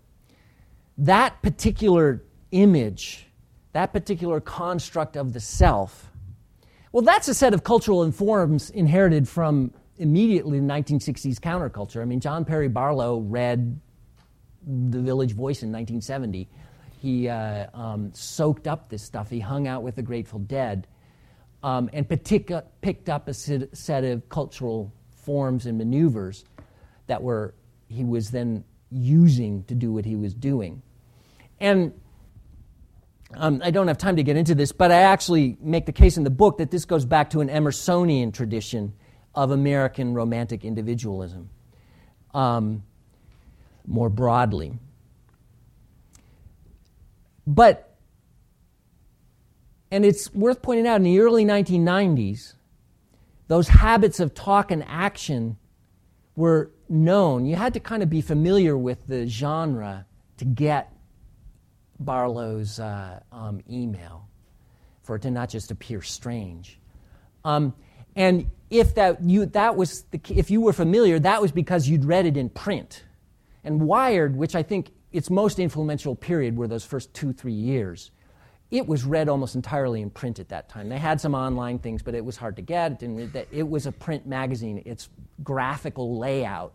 [0.97, 3.27] that particular image,
[3.73, 6.11] that particular construct of the self,
[6.93, 12.01] well, that's a set of cultural informs inherited from immediately the 1960s counterculture.
[12.01, 13.79] I mean, John Perry Barlow read
[14.67, 16.49] The Village Voice in 1970.
[17.01, 19.29] He uh, um, soaked up this stuff.
[19.29, 20.87] He hung out with the Grateful Dead
[21.63, 24.93] um, and partic- picked up a set of cultural
[25.29, 26.43] forms and maneuvers
[27.07, 27.53] that were
[27.87, 30.81] he was then using to do what he was doing.
[31.61, 31.93] And
[33.35, 36.17] um, I don't have time to get into this, but I actually make the case
[36.17, 38.95] in the book that this goes back to an Emersonian tradition
[39.35, 41.51] of American romantic individualism
[42.33, 42.83] um,
[43.87, 44.79] more broadly.
[47.47, 47.95] But,
[49.91, 52.55] and it's worth pointing out, in the early 1990s,
[53.49, 55.57] those habits of talk and action
[56.37, 57.47] were known.
[57.47, 60.07] You had to kind of be familiar with the genre
[60.37, 60.93] to get
[61.99, 64.29] Barlow's uh, um, email
[65.03, 66.79] for it to not just appear strange.
[67.45, 67.75] Um,
[68.15, 72.05] and if that, you, that was the, if you were familiar, that was because you'd
[72.05, 73.05] read it in print.
[73.65, 78.11] And Wired, which I think its most influential period were those first two, three years,
[78.71, 80.89] it was read almost entirely in print at that time.
[80.89, 83.03] They had some online things, but it was hard to get.
[83.03, 84.83] It, it was a print magazine.
[84.85, 85.09] Its
[85.43, 86.75] graphical layout,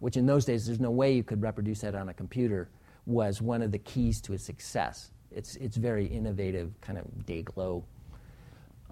[0.00, 2.68] which in those days there's no way you could reproduce that on a computer,
[3.06, 5.10] was one of the keys to its success.
[5.30, 7.84] It's, it's very innovative, kind of day glow,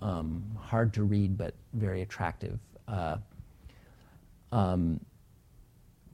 [0.01, 3.19] um, hard to read, but very attractive uh,
[4.51, 4.99] um,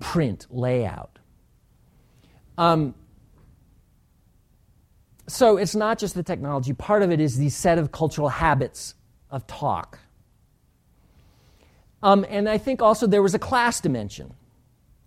[0.01, 1.21] print layout.
[2.59, 2.95] Um,
[5.29, 8.95] so it's not just the technology, part of it is the set of cultural habits
[9.31, 9.99] of talk.
[12.03, 14.35] Um, and I think also there was a class dimension.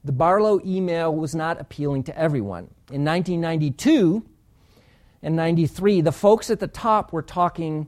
[0.03, 2.69] The Barlow email was not appealing to everyone.
[2.91, 4.25] In 1992
[5.21, 7.87] and 93, the folks at the top were talking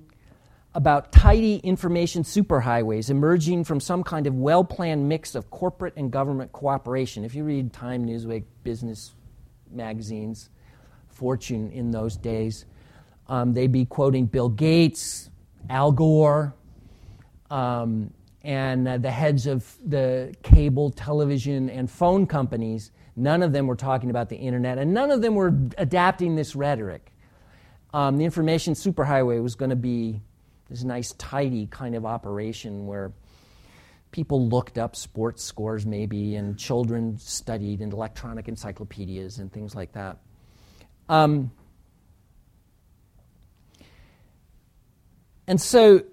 [0.73, 6.11] about tidy information superhighways emerging from some kind of well planned mix of corporate and
[6.11, 7.25] government cooperation.
[7.25, 9.11] If you read Time, Newsweek, business
[9.69, 10.49] magazines,
[11.21, 12.65] Fortune in those days,
[13.27, 15.29] um, they'd be quoting Bill Gates,
[15.69, 16.55] Al Gore,
[17.51, 23.67] um, and uh, the heads of the cable, television, and phone companies, none of them
[23.67, 27.13] were talking about the internet, and none of them were adapting this rhetoric.
[27.93, 30.21] Um, the information superhighway was going to be
[30.71, 33.11] this nice, tidy kind of operation where
[34.09, 39.91] people looked up sports scores, maybe, and children studied in electronic encyclopedias and things like
[39.91, 40.17] that.
[41.11, 41.51] Um,
[45.45, 46.03] and so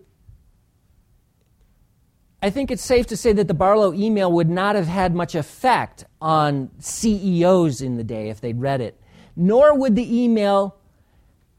[2.42, 5.36] I think it's safe to say that the Barlow email would not have had much
[5.36, 9.00] effect on CEOs in the day if they'd read it,
[9.36, 10.76] nor would the email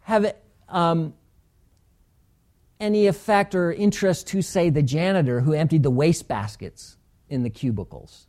[0.02, 0.36] have
[0.68, 1.14] um,
[2.78, 6.98] any effect or interest to, say, the janitor who emptied the waste baskets
[7.30, 8.28] in the cubicles.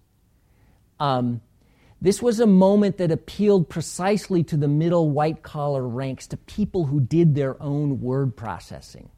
[1.01, 1.41] Um,
[2.03, 6.87] this was a moment that appealed precisely to the middle white collar ranks, to people
[6.87, 9.11] who did their own word processing.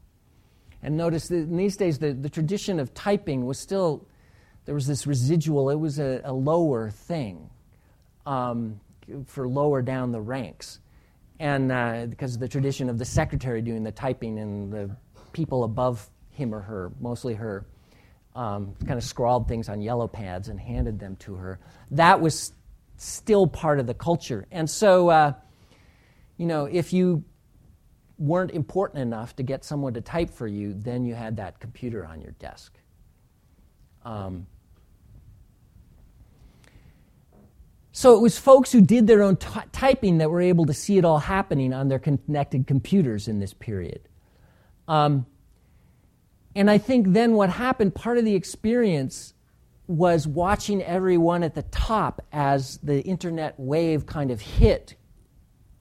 [0.81, 4.05] And notice that in these days, the, the tradition of typing was still,
[4.65, 7.49] there was this residual, it was a, a lower thing
[8.25, 8.81] um,
[9.27, 10.79] for lower down the ranks.
[11.39, 14.95] And uh, because of the tradition of the secretary doing the typing and the
[15.31, 17.65] people above him or her, mostly her,
[18.35, 21.59] um, kind of scrawled things on yellow pads and handed them to her.
[21.91, 22.51] That was
[22.97, 24.45] still part of the culture.
[24.51, 25.33] And so, uh,
[26.37, 27.23] you know, if you
[28.17, 32.05] weren't important enough to get someone to type for you, then you had that computer
[32.05, 32.77] on your desk.
[34.05, 34.47] Um,
[37.91, 40.97] so it was folks who did their own t- typing that were able to see
[40.97, 44.01] it all happening on their connected computers in this period.
[44.87, 45.25] Um,
[46.55, 49.32] and I think then what happened, part of the experience
[49.93, 54.95] was watching everyone at the top as the internet wave kind of hit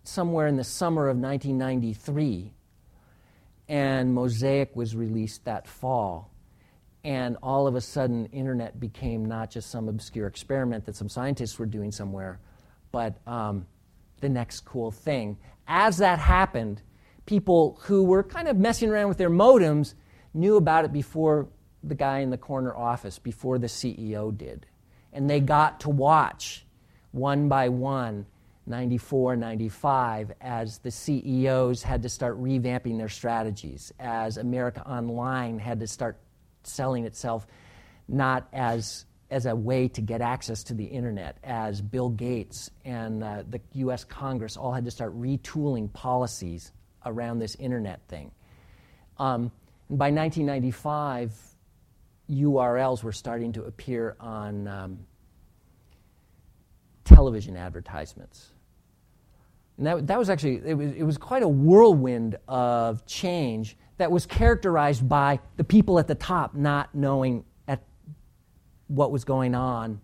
[0.04, 2.52] somewhere in the summer of 1993.
[3.70, 6.30] And Mosaic was released that fall.
[7.02, 11.58] And all of a sudden, internet became not just some obscure experiment that some scientists
[11.58, 12.38] were doing somewhere,
[12.92, 13.66] but um,
[14.20, 15.38] the next cool thing.
[15.66, 16.82] As that happened,
[17.24, 19.94] people who were kind of messing around with their modems
[20.34, 21.48] knew about it before
[21.82, 24.66] the guy in the corner office, before the CEO did.
[25.12, 26.64] And they got to watch
[27.10, 28.26] one by one
[28.66, 35.80] 94, 95, as the CEOs had to start revamping their strategies, as America Online had
[35.80, 36.16] to start
[36.62, 37.46] selling itself
[38.08, 43.24] not as, as a way to get access to the internet, as Bill Gates and
[43.24, 46.72] uh, the US Congress all had to start retooling policies
[47.04, 48.30] around this internet thing.
[49.18, 49.50] Um,
[49.90, 51.32] by 1995,
[52.32, 54.98] URLs were starting to appear on um,
[57.04, 58.52] television advertisements.
[59.78, 64.10] And that, that was actually, it was, it was quite a whirlwind of change that
[64.10, 67.82] was characterized by the people at the top not knowing at
[68.88, 70.00] what was going on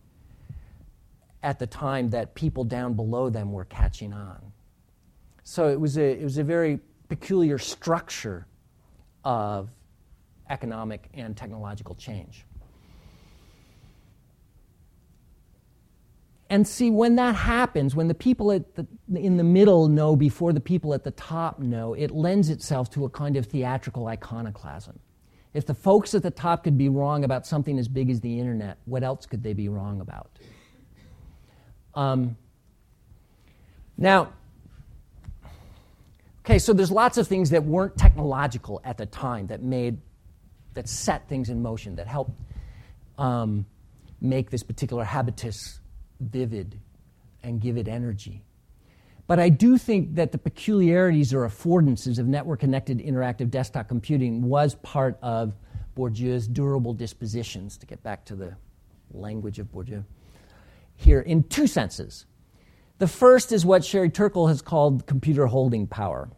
[1.43, 4.53] at the time that people down below them were catching on.
[5.45, 8.47] So it was a, it was a very peculiar structure
[9.24, 9.70] of
[10.49, 12.44] economic and technological change.
[16.51, 20.55] And see, when that happens, when the people at the, in the middle know before
[20.55, 24.99] the people at the top know, it lends itself to a kind of theatrical iconoclasm.
[25.53, 28.38] If the folks at the top could be wrong about something as big as the
[28.38, 30.30] internet, what else could they be wrong about?
[31.94, 32.36] Um,
[33.99, 34.32] now,
[36.44, 39.99] okay, so there's lots of things that weren't technological at the time that made,
[40.79, 42.31] that set things in motion, that helped
[43.18, 43.66] um,
[44.20, 45.81] make this particular habitus
[46.20, 46.79] vivid
[47.43, 48.45] and give it energy.
[49.26, 54.43] But I do think that the peculiarities or affordances of network connected interactive desktop computing
[54.43, 55.53] was part of
[55.97, 58.55] Bourdieu's durable dispositions, to get back to the
[59.11, 60.05] language of Bourdieu,
[60.95, 62.24] here in two senses.
[62.99, 66.31] The first is what Sherry Turkle has called computer holding power.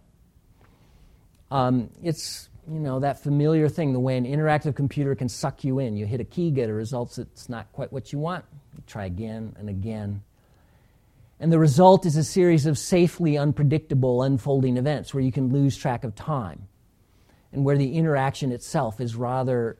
[1.50, 5.78] Um, it's you know that familiar thing, the way an interactive computer can suck you
[5.78, 5.96] in.
[5.96, 8.44] You hit a key, get a result that's not quite what you want.
[8.76, 10.22] You try again and again.
[11.38, 15.76] And the result is a series of safely unpredictable unfolding events where you can lose
[15.76, 16.68] track of time
[17.52, 19.78] and where the interaction itself is rather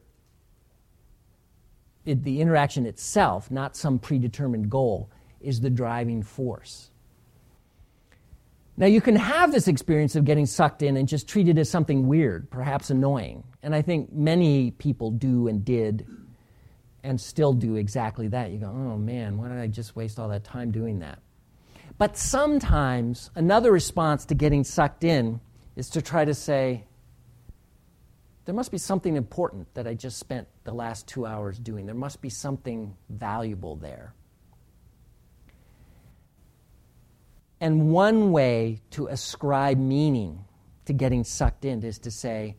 [2.04, 5.10] it, the interaction itself, not some predetermined goal,
[5.40, 6.89] is the driving force.
[8.80, 11.68] Now, you can have this experience of getting sucked in and just treat it as
[11.68, 13.44] something weird, perhaps annoying.
[13.62, 16.06] And I think many people do and did
[17.02, 18.52] and still do exactly that.
[18.52, 21.18] You go, oh man, why did I just waste all that time doing that?
[21.98, 25.42] But sometimes another response to getting sucked in
[25.76, 26.84] is to try to say,
[28.46, 31.84] there must be something important that I just spent the last two hours doing.
[31.84, 34.14] There must be something valuable there.
[37.60, 40.44] And one way to ascribe meaning
[40.86, 42.56] to getting sucked in is to say,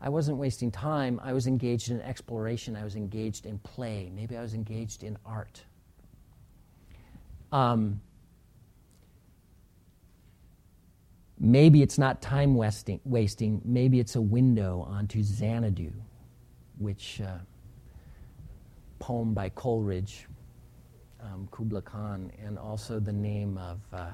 [0.00, 1.20] I wasn't wasting time.
[1.22, 2.76] I was engaged in exploration.
[2.76, 4.10] I was engaged in play.
[4.14, 5.62] Maybe I was engaged in art.
[7.52, 8.00] Um,
[11.38, 13.62] maybe it's not time wasting, wasting.
[13.64, 15.92] Maybe it's a window onto Xanadu,
[16.78, 17.38] which uh,
[18.98, 20.26] poem by Coleridge,
[21.22, 24.10] um, Kubla Khan, and also the name of uh,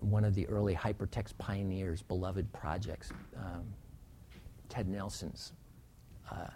[0.00, 3.10] one of the early hypertext pioneers' beloved projects.
[3.36, 3.74] Um,
[4.68, 5.52] Ted Nelson's
[6.30, 6.48] uh,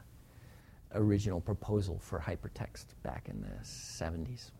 [0.94, 4.50] original proposal for hypertext back in the 70s.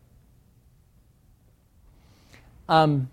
[2.67, 3.11] Um,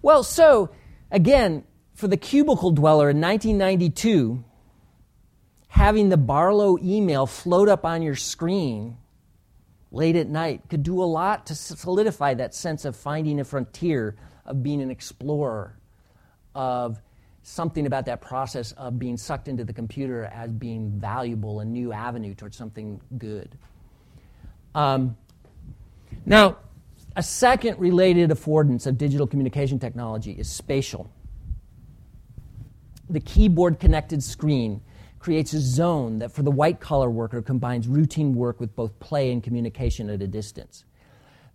[0.00, 0.70] well, so
[1.10, 1.64] again,
[1.94, 4.42] for the cubicle dweller in 1992,
[5.68, 8.96] having the Barlow email float up on your screen
[9.90, 14.16] late at night could do a lot to solidify that sense of finding a frontier,
[14.44, 15.76] of being an explorer,
[16.54, 17.00] of
[17.42, 21.92] something about that process of being sucked into the computer as being valuable, a new
[21.92, 23.56] avenue towards something good.
[24.74, 25.16] Um,
[26.24, 26.58] now,
[27.16, 31.10] a second related affordance of digital communication technology is spatial.
[33.10, 34.80] The keyboard connected screen
[35.18, 39.30] creates a zone that, for the white collar worker, combines routine work with both play
[39.32, 40.84] and communication at a distance.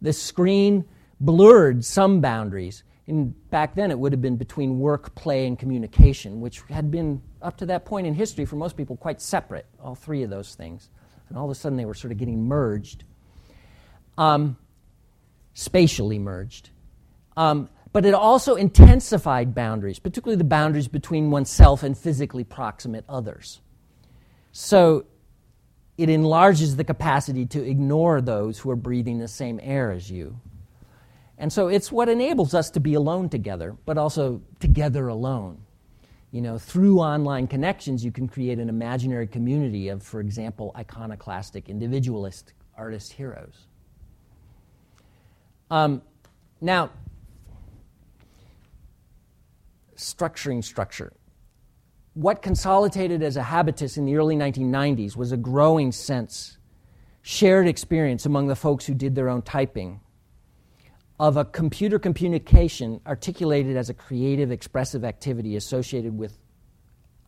[0.02, 0.86] The screen
[1.20, 2.84] blurred some boundaries.
[3.08, 7.22] In, back then, it would have been between work, play, and communication, which had been,
[7.42, 10.56] up to that point in history, for most people, quite separate, all three of those
[10.56, 10.90] things.
[11.30, 13.04] And all of a sudden, they were sort of getting merged.
[14.18, 14.58] Um,
[15.54, 16.70] spatially merged.
[17.36, 23.60] Um, but it also intensified boundaries, particularly the boundaries between oneself and physically proximate others.
[24.52, 25.06] So
[25.98, 30.40] it enlarges the capacity to ignore those who are breathing the same air as you.
[31.38, 35.60] And so it's what enables us to be alone together, but also together alone.
[36.32, 41.70] You know, through online connections, you can create an imaginary community of, for example, iconoclastic,
[41.70, 43.68] individualist artist heroes.
[45.70, 46.02] Um,
[46.60, 46.90] now,
[49.96, 51.14] structuring structure.
[52.14, 56.58] What consolidated as a habitus in the early 1990s was a growing sense,
[57.22, 60.00] shared experience among the folks who did their own typing,
[61.20, 66.38] of a computer communication articulated as a creative, expressive activity associated with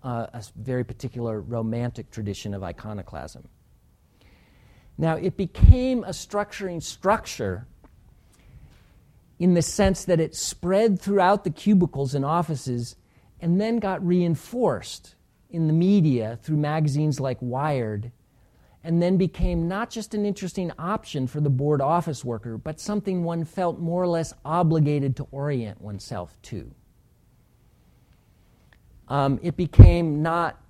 [0.04, 3.48] uh, a very particular romantic tradition of iconoclasm.
[4.98, 7.68] Now, it became a structuring structure
[9.40, 12.96] in the sense that it spread throughout the cubicles and offices
[13.40, 15.16] and then got reinforced
[15.50, 18.12] in the media through magazines like Wired,
[18.84, 23.24] and then became not just an interesting option for the bored office worker, but something
[23.24, 26.72] one felt more or less obligated to orient oneself to.
[29.10, 30.62] Um, it became not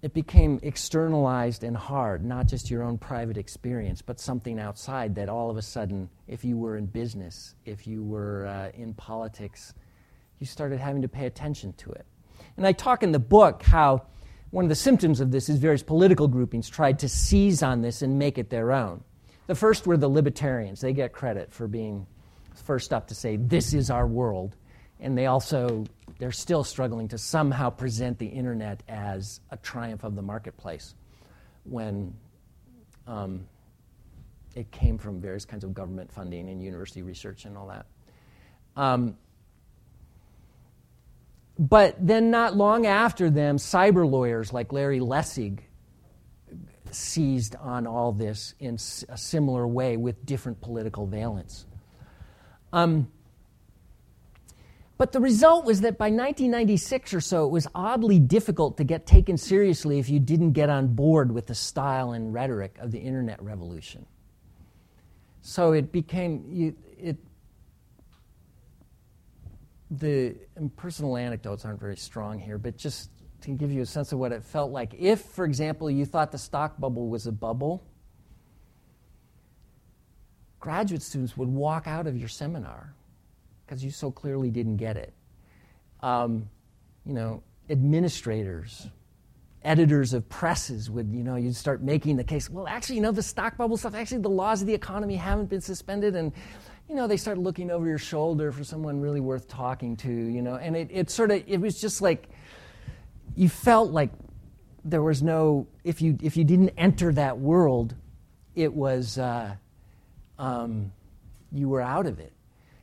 [0.00, 5.28] it became externalized and hard, not just your own private experience, but something outside that
[5.28, 9.74] all of a sudden, if you were in business, if you were uh, in politics,
[10.38, 12.06] you started having to pay attention to it.
[12.56, 14.02] And I talk in the book how
[14.50, 18.02] one of the symptoms of this is various political groupings tried to seize on this
[18.02, 19.02] and make it their own.
[19.46, 20.80] The first were the libertarians.
[20.80, 22.06] They get credit for being
[22.54, 24.56] first up to say, this is our world.
[25.00, 25.84] And they also
[26.18, 30.94] they're still struggling to somehow present the internet as a triumph of the marketplace
[31.64, 32.12] when
[33.06, 33.46] um,
[34.56, 37.86] it came from various kinds of government funding and university research and all that.
[38.76, 39.16] Um,
[41.58, 45.60] but then, not long after them, cyber lawyers like Larry Lessig
[46.90, 48.76] seized on all this in
[49.08, 51.66] a similar way with different political valence.
[52.72, 53.10] Um,
[54.98, 59.06] but the result was that by 1996 or so, it was oddly difficult to get
[59.06, 62.98] taken seriously if you didn't get on board with the style and rhetoric of the
[62.98, 64.06] internet revolution.
[65.40, 67.16] So it became, you, it,
[69.90, 70.34] the
[70.76, 73.10] personal anecdotes aren't very strong here, but just
[73.42, 74.94] to give you a sense of what it felt like.
[74.98, 77.82] If, for example, you thought the stock bubble was a bubble,
[80.60, 82.94] graduate students would walk out of your seminar
[83.64, 85.12] because you so clearly didn't get it.
[86.00, 86.48] Um,
[87.06, 88.88] you know, administrators,
[89.62, 93.12] editors of presses would, you know, you'd start making the case, well, actually, you know,
[93.12, 96.16] the stock bubble stuff, actually, the laws of the economy haven't been suspended.
[96.16, 96.32] And,
[96.88, 100.40] you know, they start looking over your shoulder for someone really worth talking to, you
[100.40, 102.28] know, and it, it sort of, it was just like,
[103.36, 104.10] you felt like
[104.84, 107.94] there was no, if you, if you didn't enter that world,
[108.54, 109.54] it was, uh,
[110.38, 110.90] um,
[111.52, 112.32] you were out of it.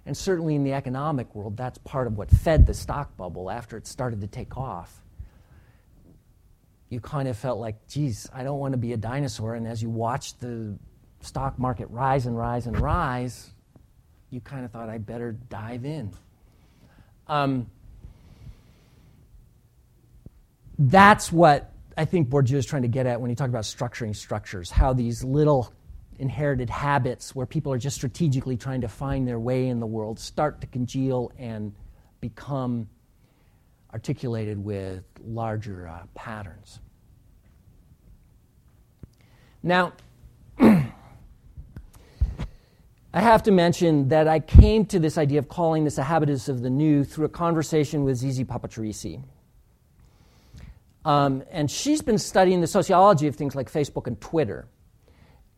[0.05, 3.75] And certainly in the economic world, that's part of what fed the stock bubble after
[3.75, 5.01] it started to take off.
[6.89, 9.55] You kind of felt like, geez, I don't want to be a dinosaur.
[9.55, 10.77] And as you watched the
[11.21, 13.51] stock market rise and rise and rise,
[14.35, 16.11] you kind of thought, I better dive in.
[17.27, 17.67] Um,
[20.77, 24.13] that's what I think Bourdieu is trying to get at when he talked about structuring
[24.13, 25.73] structures, how these little
[26.19, 30.19] inherited habits where people are just strategically trying to find their way in the world
[30.19, 31.73] start to congeal and
[32.19, 32.89] become
[33.93, 36.79] articulated with larger uh, patterns.
[39.63, 39.93] Now,
[40.59, 40.91] I
[43.21, 46.61] have to mention that I came to this idea of calling this a habitus of
[46.61, 49.23] the new through a conversation with Zizi Papacharissi.
[51.05, 54.67] Um, and she's been studying the sociology of things like Facebook and Twitter.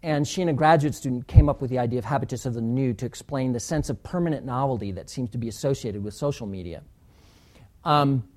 [0.04, 2.62] And she and a graduate student came up with the idea of habitus of the
[2.62, 6.46] new to explain the sense of permanent novelty that seems to be associated with social
[6.46, 6.84] media.
[7.84, 8.28] Um,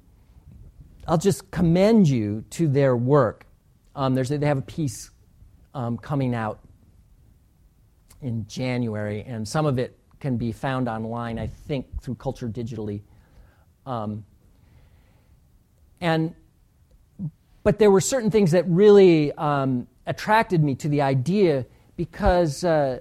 [1.07, 3.45] I'll just commend you to their work.
[3.95, 5.11] Um, they have a piece
[5.75, 6.61] um, coming out
[8.23, 13.03] in January, and some of it can be found online, I think, through Culture Digitally.
[13.87, 14.25] Um,
[16.01, 16.35] and
[17.63, 21.67] but there were certain things that really um, attracted me to the idea
[21.97, 23.01] because uh,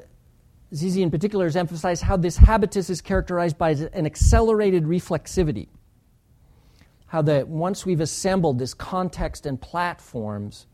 [0.74, 5.70] Zizi in particular has emphasized how this habitus is characterized by an accelerated reflexivity.
[7.08, 10.68] How that once we've assembled this context and platforms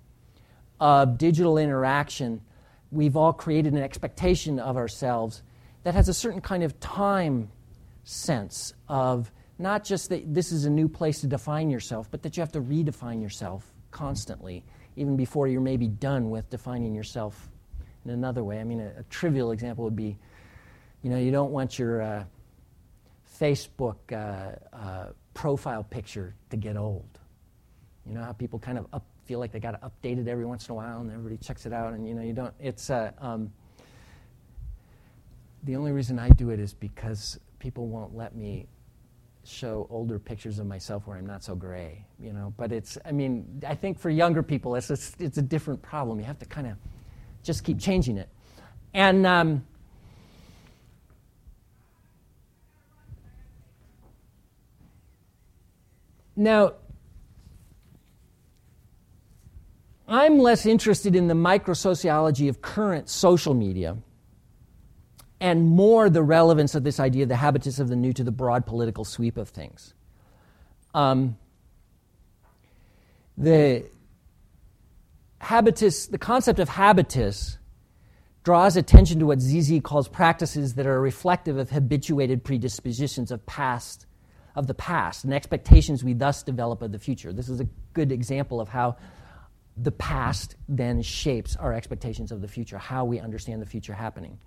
[0.80, 2.42] of digital interaction,
[2.96, 5.44] we've all created an expectation of ourselves
[5.84, 7.50] that has a certain kind of time
[8.04, 12.36] sense of not just that this is a new place to define yourself, but that
[12.36, 14.64] you have to redefine yourself constantly,
[14.96, 17.50] even before you're maybe done with defining yourself
[18.04, 18.60] in another way.
[18.60, 20.18] I mean, a, a trivial example would be
[21.06, 22.24] you know, you don't want your uh,
[23.40, 27.20] Facebook uh, uh, profile picture to get old.
[28.08, 30.46] You know how people kind of up, feel like they got to update it every
[30.46, 32.90] once in a while and everybody checks it out, and you know, you don't, it's,
[32.90, 33.52] uh, um,
[35.64, 38.68] the only reason I do it is because people won't let me
[39.44, 42.54] show older pictures of myself where I'm not so gray, you know.
[42.58, 46.20] But it's, I mean, I think for younger people, it's a, it's a different problem.
[46.20, 46.78] You have to kind of
[47.44, 48.30] just keep changing it.
[48.94, 49.66] And um,
[56.36, 56.74] now,
[60.08, 63.98] I'm less interested in the microsociology of current social media
[65.40, 68.32] and more the relevance of this idea, of the habitus of the new, to the
[68.32, 69.94] broad political sweep of things.
[70.94, 71.38] Um,
[73.38, 73.86] the
[75.40, 77.58] habitus, the concept of habitus
[78.44, 84.06] draws attention to what Zizi calls practices that are reflective of habituated predispositions of past
[84.56, 87.34] of the past and expectations we thus develop of the future.
[87.34, 88.96] This is a good example of how
[89.78, 94.40] the past then shapes our expectations of the future, how we understand the future happening.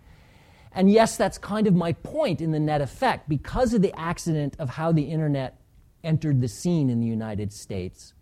[0.72, 3.29] And yes, that's kind of my point in the net effect.
[3.29, 5.61] Because of the accident of how the internet
[6.05, 8.14] entered the scene in the United States,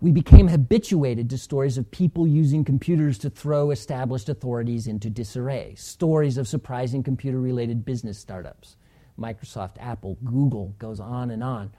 [0.00, 5.74] we became habituated to stories of people using computers to throw established authorities into disarray,
[5.76, 8.76] stories of surprising computer related business startups.
[9.18, 11.72] Microsoft, Apple, Google goes on and on.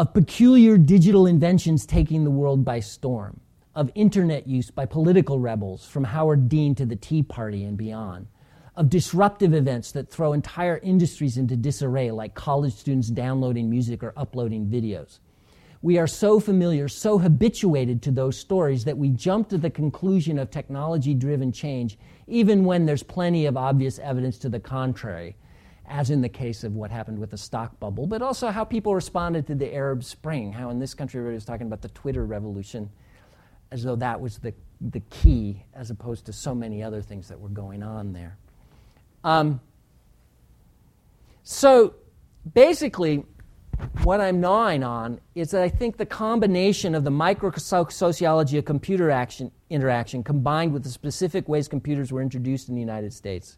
[0.00, 3.38] Of peculiar digital inventions taking the world by storm
[3.74, 8.26] of internet use by political rebels from Howard Dean to the Tea Party and beyond,
[8.76, 14.14] of disruptive events that throw entire industries into disarray, like college students downloading music or
[14.16, 15.18] uploading videos.
[15.82, 20.38] We are so familiar, so habituated to those stories that we jump to the conclusion
[20.38, 25.36] of technology driven change, even when there's plenty of obvious evidence to the contrary,
[25.90, 28.94] as in the case of what happened with the stock bubble, but also how people
[28.94, 32.24] responded to the Arab Spring, how in this country everybody was talking about the Twitter
[32.24, 32.88] revolution
[33.72, 37.38] as though that was the, the key as opposed to so many other things that
[37.38, 38.38] were going on there.
[39.24, 39.60] Um,
[41.42, 41.94] so
[42.54, 43.24] basically,
[44.04, 49.10] what I'm gnawing on is that I think the combination of the microsociology of computer
[49.10, 53.56] action, interaction combined with the specific ways computers were introduced in the United States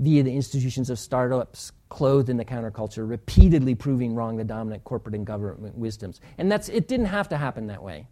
[0.00, 5.14] via the institutions of startups clothed in the counterculture, repeatedly proving wrong the dominant corporate
[5.14, 6.20] and government wisdoms.
[6.38, 8.06] And that's, it didn't have to happen that way.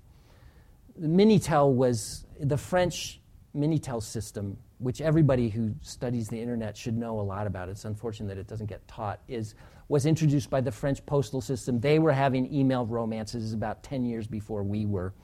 [1.00, 3.20] Minitel was the French
[3.56, 7.70] Minitel system, which everybody who studies the internet should know a lot about.
[7.70, 9.20] It's unfortunate that it doesn't get taught.
[9.26, 9.54] Is
[9.88, 11.80] was introduced by the French postal system.
[11.80, 15.14] They were having email romances about 10 years before we were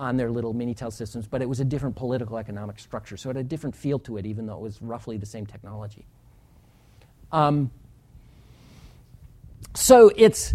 [0.00, 3.36] on their little Minitel systems, but it was a different political economic structure, so it
[3.36, 6.06] had a different feel to it, even though it was roughly the same technology.
[7.30, 7.70] Um,
[9.74, 10.54] so it's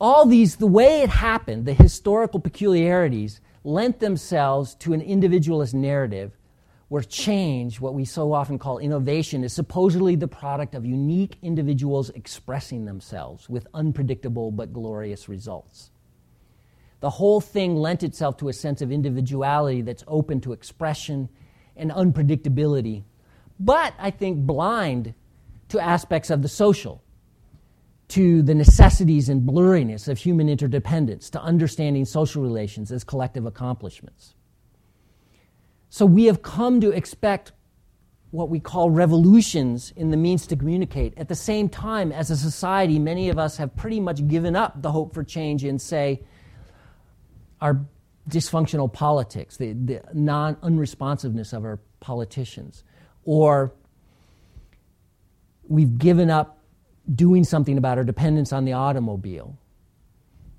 [0.00, 6.38] all these, the way it happened, the historical peculiarities, lent themselves to an individualist narrative
[6.88, 12.10] where change, what we so often call innovation, is supposedly the product of unique individuals
[12.10, 15.90] expressing themselves with unpredictable but glorious results.
[17.00, 21.28] The whole thing lent itself to a sense of individuality that's open to expression
[21.76, 23.04] and unpredictability,
[23.60, 25.14] but I think blind
[25.68, 27.02] to aspects of the social
[28.08, 34.34] to the necessities and blurriness of human interdependence, to understanding social relations as collective accomplishments.
[35.88, 37.52] So we have come to expect
[38.30, 41.14] what we call revolutions in the means to communicate.
[41.16, 44.82] At the same time, as a society, many of us have pretty much given up
[44.82, 46.22] the hope for change in, say,
[47.60, 47.80] our
[48.28, 52.84] dysfunctional politics, the, the non unresponsiveness of our politicians,
[53.24, 53.72] or
[55.68, 56.58] we've given up
[57.12, 59.56] doing something about our dependence on the automobile.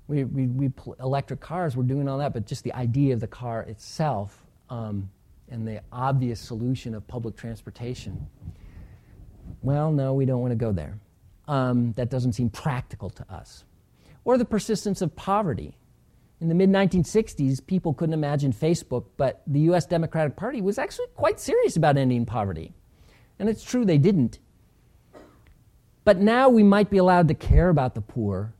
[0.06, 0.70] We, we, we
[1.00, 5.10] electric cars, we're doing all that, but just the idea of the car itself um,
[5.50, 8.26] and the obvious solution of public transportation.
[9.62, 10.98] Well, no, we don't want to go there.
[11.46, 13.64] Um, that doesn't seem practical to us.
[14.24, 15.74] Or the persistence of poverty.
[16.40, 21.08] In the mid 1960s, people couldn't imagine Facebook, but the US Democratic Party was actually
[21.16, 22.72] quite serious about ending poverty.
[23.38, 24.38] And it's true they didn't.
[26.04, 28.54] But now we might be allowed to care about the poor,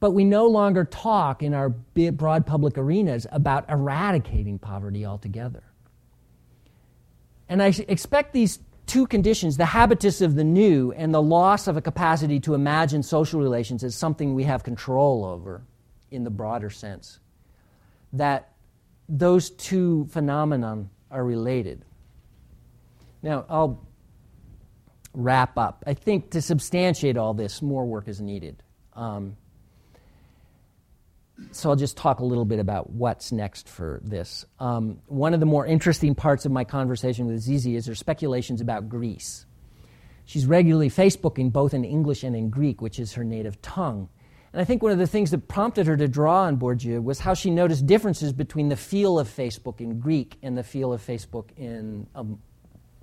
[0.00, 5.62] but we no longer talk in our broad public arenas about eradicating poverty altogether.
[7.48, 11.76] And I expect these two conditions, the habitus of the new and the loss of
[11.76, 15.62] a capacity to imagine social relations as something we have control over
[16.10, 17.18] in the broader sense,
[18.12, 18.52] that
[19.08, 21.84] those two phenomena are related.
[23.22, 23.86] Now, I'll
[25.14, 25.82] wrap up.
[25.86, 28.62] I think to substantiate all this, more work is needed.
[28.94, 29.36] Um,
[31.50, 34.44] so I'll just talk a little bit about what's next for this.
[34.58, 38.60] Um, one of the more interesting parts of my conversation with Zizi is her speculations
[38.60, 39.44] about Greece.
[40.24, 44.08] She's regularly Facebooking both in English and in Greek, which is her native tongue.
[44.56, 47.20] And I think one of the things that prompted her to draw on Bourdieu was
[47.20, 51.06] how she noticed differences between the feel of Facebook in Greek and the feel of
[51.06, 52.40] Facebook in, um,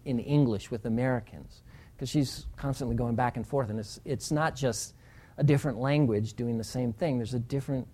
[0.04, 1.62] in English with Americans.
[1.96, 4.96] Because she's constantly going back and forth, and it's, it's not just
[5.38, 7.88] a different language doing the same thing, there's a different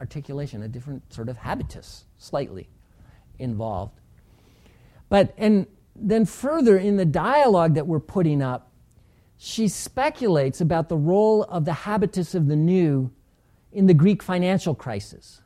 [0.00, 2.68] articulation, a different sort of habitus, slightly
[3.38, 4.00] involved.
[5.08, 8.72] But, and then further in the dialogue that we're putting up,
[9.36, 13.10] she speculates about the role of the habitus of the new
[13.72, 15.40] in the Greek financial crisis.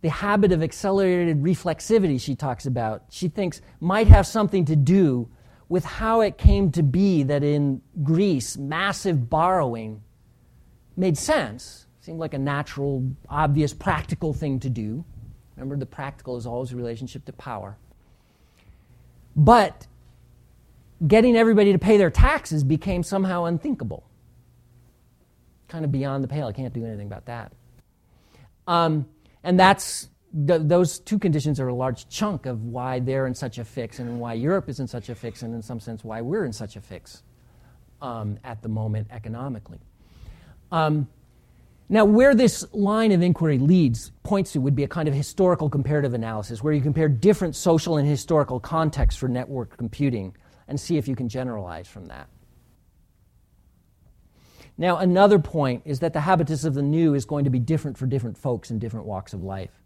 [0.00, 5.28] The habit of accelerated reflexivity she talks about, she thinks might have something to do
[5.68, 10.02] with how it came to be that in Greece, massive borrowing
[10.96, 15.04] made sense Seemed like a natural, obvious, practical thing to do.
[15.56, 17.76] Remember, the practical is always a relationship to power.
[19.36, 19.86] But
[21.06, 24.04] getting everybody to pay their taxes became somehow unthinkable.
[25.68, 26.46] Kind of beyond the pale.
[26.46, 27.52] I can't do anything about that.
[28.66, 29.06] Um,
[29.44, 30.08] and that's
[30.46, 33.98] th- those two conditions are a large chunk of why they're in such a fix
[33.98, 36.52] and why Europe is in such a fix, and in some sense, why we're in
[36.52, 37.22] such a fix
[38.02, 39.78] um, at the moment economically.
[40.70, 41.08] Um,
[41.90, 45.70] now, where this line of inquiry leads, points to, would be a kind of historical
[45.70, 50.36] comparative analysis where you compare different social and historical contexts for network computing
[50.68, 52.28] and see if you can generalize from that.
[54.76, 57.98] Now, another point is that the habitus of the new is going to be different
[57.98, 59.82] for different folks in different walks of life.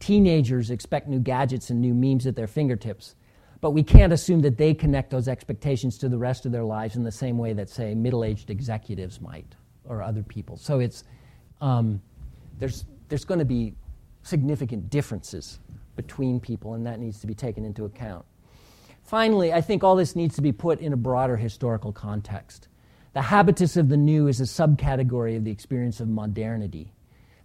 [0.00, 3.14] Teenagers expect new gadgets and new memes at their fingertips,
[3.60, 6.96] but we can't assume that they connect those expectations to the rest of their lives
[6.96, 9.54] in the same way that, say, middle aged executives might
[9.84, 10.56] or other people.
[10.56, 11.04] So it's
[11.60, 12.00] um,
[12.58, 13.74] there's, there's going to be
[14.22, 15.58] significant differences
[15.94, 18.24] between people, and that needs to be taken into account.
[19.02, 22.68] Finally, I think all this needs to be put in a broader historical context.
[23.12, 26.94] The habitus of the new is a subcategory of the experience of modernity,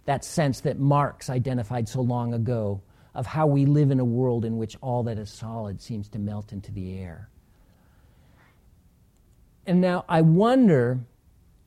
[0.06, 2.80] that sense that Marx identified so long ago
[3.14, 6.18] of how we live in a world in which all that is solid seems to
[6.18, 7.28] melt into the air.
[9.66, 11.00] And now I wonder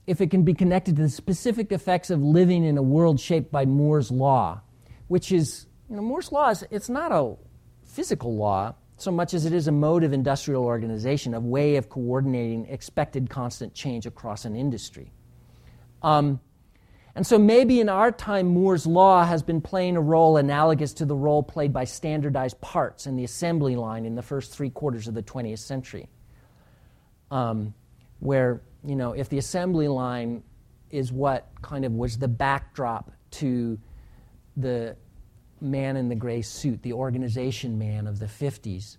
[0.07, 3.51] if it can be connected to the specific effects of living in a world shaped
[3.51, 4.61] by Moore's law,
[5.07, 7.35] which is, you know, Moore's law is, it's not a
[7.85, 11.89] physical law so much as it is a mode of industrial organization, a way of
[11.89, 15.11] coordinating expected constant change across an industry.
[16.01, 16.39] Um,
[17.15, 21.05] and so maybe in our time, Moore's law has been playing a role analogous to
[21.05, 25.07] the role played by standardized parts in the assembly line in the first three quarters
[25.07, 26.07] of the 20th century,
[27.29, 27.73] um,
[28.19, 30.43] where you know, if the assembly line
[30.89, 33.79] is what kind of was the backdrop to
[34.57, 34.95] the
[35.61, 38.97] man in the gray suit, the organization man of the 50s,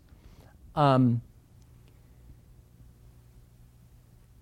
[0.74, 1.20] um,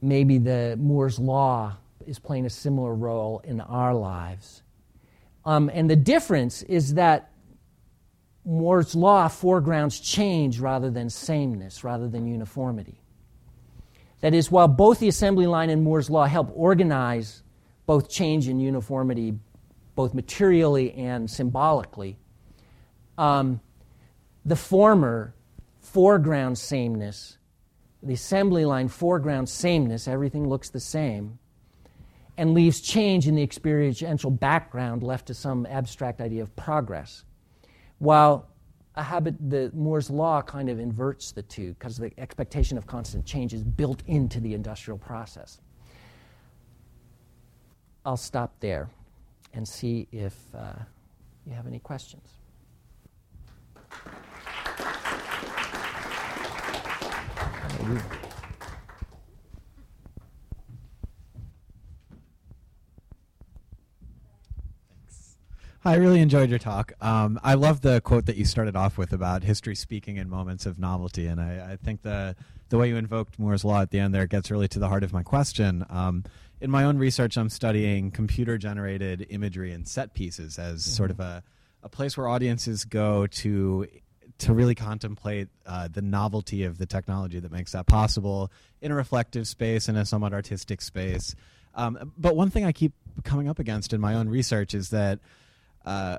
[0.01, 4.63] maybe the Moore's Law is playing a similar role in our lives.
[5.45, 7.31] Um, and the difference is that
[8.45, 13.01] Moore's Law foregrounds change rather than sameness, rather than uniformity.
[14.21, 17.43] That is, while both the assembly line and Moore's law help organize
[17.87, 19.39] both change and uniformity,
[19.95, 22.19] both materially and symbolically,
[23.19, 23.61] um,
[24.45, 25.35] the former
[25.81, 27.39] foreground sameness,
[28.03, 31.39] the assembly line foreground sameness, everything looks the same,
[32.37, 37.25] and leaves change in the experiential background left to some abstract idea of progress.
[37.99, 38.49] While
[38.95, 43.27] a habit, the Moore's law kind of inverts the two because the expectation of constant
[43.27, 45.61] change is built into the industrial process.
[48.05, 48.89] I'll stop there
[49.53, 50.73] and see if uh,
[51.47, 52.41] you have any questions.
[65.83, 66.93] I really enjoyed your talk.
[67.01, 70.67] Um, I love the quote that you started off with about history speaking in moments
[70.67, 72.37] of novelty, and I, I, think the
[72.69, 75.03] the way you invoked Moore's law at the end there gets really to the heart
[75.03, 75.87] of my question.
[75.89, 76.25] Um,
[76.61, 80.91] in my own research, I'm studying computer generated imagery and set pieces as mm-hmm.
[80.91, 81.43] sort of a,
[81.83, 83.87] a place where audiences go to
[84.39, 88.51] to really contemplate uh, the novelty of the technology that makes that possible
[88.81, 91.35] in a reflective space in a somewhat artistic space.
[91.75, 95.19] Um, but one thing I keep coming up against in my own research is that
[95.85, 96.19] uh,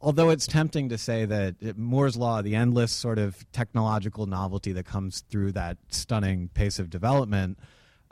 [0.00, 4.86] although it's tempting to say that Moore's law, the endless sort of technological novelty that
[4.86, 7.58] comes through that stunning pace of development,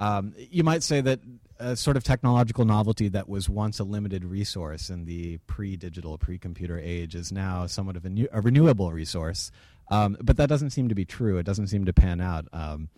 [0.01, 1.21] um, you might say that
[1.59, 6.79] a sort of technological novelty that was once a limited resource in the pre-digital, pre-computer
[6.79, 9.53] age is now somewhat of a, new, a renewable resource.
[9.89, 11.37] Um, but that doesn't seem to be true.
[11.37, 12.47] It doesn't seem to pan out.
[12.53, 12.89] Um,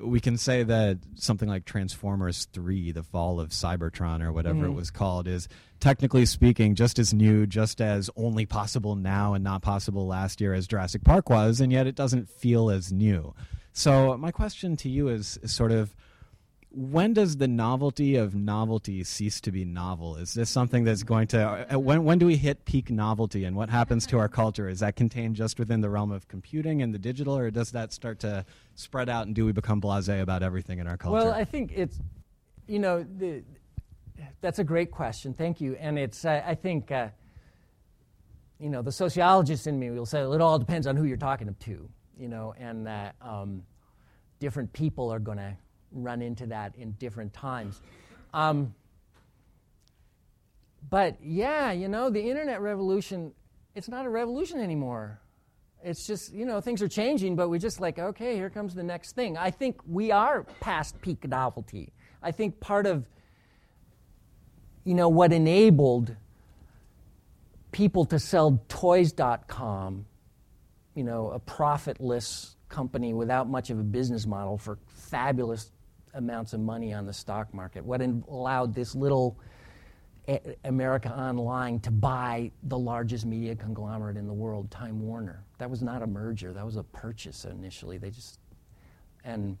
[0.00, 4.66] we can say that something like Transformers 3, the fall of Cybertron or whatever mm-hmm.
[4.66, 5.48] it was called, is
[5.80, 10.54] technically speaking just as new, just as only possible now and not possible last year
[10.54, 13.34] as Jurassic Park was, and yet it doesn't feel as new.
[13.72, 15.94] So, my question to you is, is sort of
[16.72, 20.16] when does the novelty of novelty cease to be novel?
[20.16, 23.56] Is this something that's going to uh, when when do we hit peak novelty and
[23.56, 24.68] what happens to our culture?
[24.68, 27.92] Is that contained just within the realm of computing and the digital or does that
[27.92, 28.44] start to
[28.76, 31.24] spread out and do we become blasé about everything in our culture?
[31.24, 31.98] Well, I think it's
[32.70, 33.42] you know, the,
[34.40, 35.34] that's a great question.
[35.34, 35.74] Thank you.
[35.80, 37.08] And it's uh, I think uh,
[38.60, 41.52] you know, the sociologist in me will say it all depends on who you're talking
[41.52, 43.64] to, you know, and that um,
[44.38, 45.56] different people are going to
[45.92, 47.80] run into that in different times.
[48.32, 48.74] Um,
[50.88, 53.32] but yeah, you know, the internet revolution,
[53.74, 55.20] it's not a revolution anymore.
[55.82, 58.82] It's just, you know, things are changing, but we're just like, okay, here comes the
[58.82, 59.36] next thing.
[59.36, 61.92] I think we are past peak novelty.
[62.22, 63.06] I think part of,
[64.84, 66.14] you know, what enabled
[67.72, 70.04] people to sell toys.com,
[70.94, 75.70] you know, a profitless company without much of a business model for fabulous
[76.14, 79.38] amounts of money on the stock market, what allowed this little
[80.64, 85.44] America Online to buy the largest media conglomerate in the world, Time Warner.
[85.58, 87.98] That was not a merger, that was a purchase initially.
[87.98, 88.38] They just,
[89.24, 89.58] and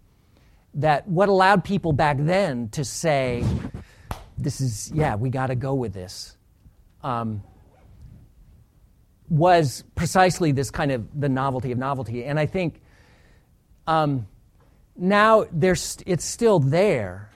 [0.74, 3.44] that what allowed people back then to say,
[4.38, 6.36] this is, yeah, we got to go with this,
[7.02, 7.42] um,
[9.28, 12.24] was precisely this kind of the novelty of novelty.
[12.24, 12.80] And I think,
[13.86, 14.26] um,
[15.00, 17.32] now there's, it's still there.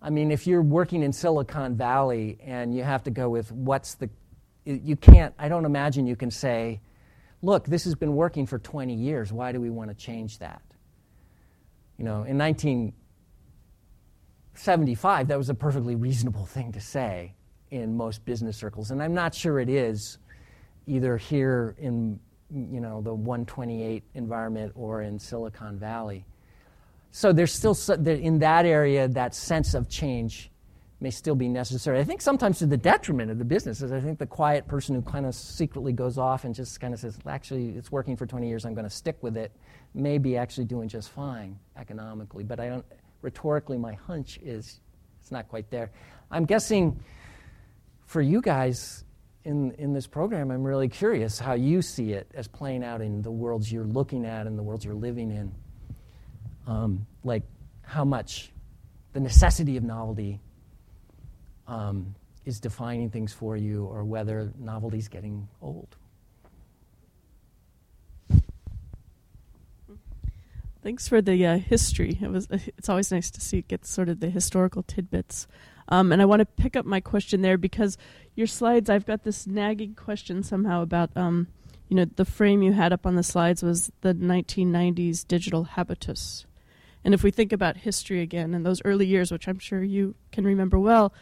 [0.00, 3.96] I mean, if you're working in Silicon Valley and you have to go with what's
[3.96, 4.08] the,
[4.64, 6.80] you can't, I don't imagine you can say,
[7.42, 9.30] look, this has been working for 20 years.
[9.30, 10.62] Why do we want to change that?
[11.98, 17.34] You know, in 1975, that was a perfectly reasonable thing to say
[17.70, 18.90] in most business circles.
[18.90, 20.16] And I'm not sure it is
[20.86, 22.18] either here in
[22.54, 26.24] you know, the 128 environment or in Silicon Valley.
[27.10, 27.76] So there's still,
[28.06, 30.50] in that area, that sense of change
[31.00, 31.98] may still be necessary.
[31.98, 33.90] I think sometimes to the detriment of the businesses.
[33.90, 37.00] I think the quiet person who kind of secretly goes off and just kind of
[37.00, 39.52] says, actually, it's working for 20 years, I'm going to stick with it,
[39.94, 42.44] may be actually doing just fine economically.
[42.44, 42.84] But I don't,
[43.20, 44.80] rhetorically, my hunch is
[45.20, 45.90] it's not quite there.
[46.30, 46.98] I'm guessing
[48.06, 49.04] for you guys,
[49.44, 53.22] in, in this program, I'm really curious how you see it as playing out in
[53.22, 55.52] the worlds you're looking at and the worlds you're living in.
[56.66, 57.42] Um, like
[57.82, 58.52] how much
[59.12, 60.40] the necessity of novelty
[61.66, 62.14] um,
[62.44, 65.96] is defining things for you, or whether novelty is getting old.
[70.82, 72.18] Thanks for the uh, history.
[72.20, 72.48] It was.
[72.50, 75.46] It's always nice to see get sort of the historical tidbits.
[75.92, 77.98] Um, and I want to pick up my question there because
[78.34, 81.48] your slides, I've got this nagging question somehow about, um,
[81.90, 86.46] you know, the frame you had up on the slides was the 1990s digital habitus.
[87.04, 90.14] And if we think about history again and those early years, which I'm sure you
[90.30, 91.12] can remember well,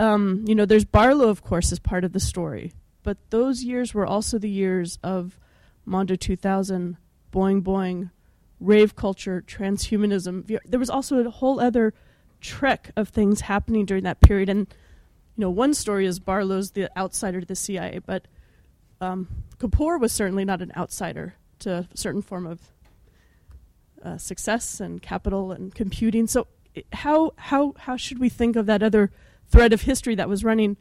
[0.00, 2.72] um, you know, there's Barlow, of course, as part of the story.
[3.04, 5.38] But those years were also the years of
[5.84, 6.96] Mondo 2000,
[7.32, 8.10] Boing Boing,
[8.58, 10.58] rave culture, transhumanism.
[10.64, 11.94] There was also a whole other
[12.40, 14.48] trek of things happening during that period.
[14.48, 14.66] And
[15.36, 18.26] you know, one story is Barlow's the outsider to the CIA, but
[19.00, 19.28] um,
[19.58, 22.60] Kapor was certainly not an outsider to a certain form of
[24.02, 26.26] uh, success and capital and computing.
[26.26, 26.46] So,
[26.92, 29.10] how how how should we think of that other
[29.46, 30.76] thread of history that was running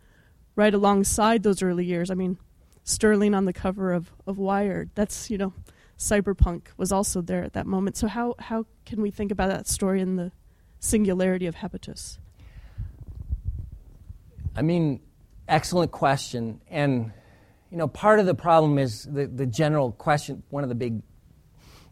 [0.55, 2.11] right alongside those early years?
[2.11, 2.37] I mean,
[2.83, 4.91] Sterling on the cover of of Wired.
[4.95, 5.53] That's you know,
[5.97, 7.97] cyberpunk was also there at that moment.
[7.97, 10.31] So how how can we think about that story in the
[10.79, 12.19] singularity of habitus?
[14.55, 15.01] I mean,
[15.47, 16.61] excellent question.
[16.69, 17.11] And,
[17.69, 21.01] you know, part of the problem is the, the general question, one of the big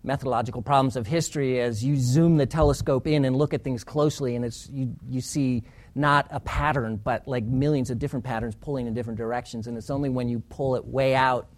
[0.03, 4.35] methodological problems of history is you zoom the telescope in and look at things closely,
[4.35, 5.63] and it's, you, you see
[5.95, 9.67] not a pattern, but like millions of different patterns pulling in different directions.
[9.67, 11.49] And it's only when you pull it way out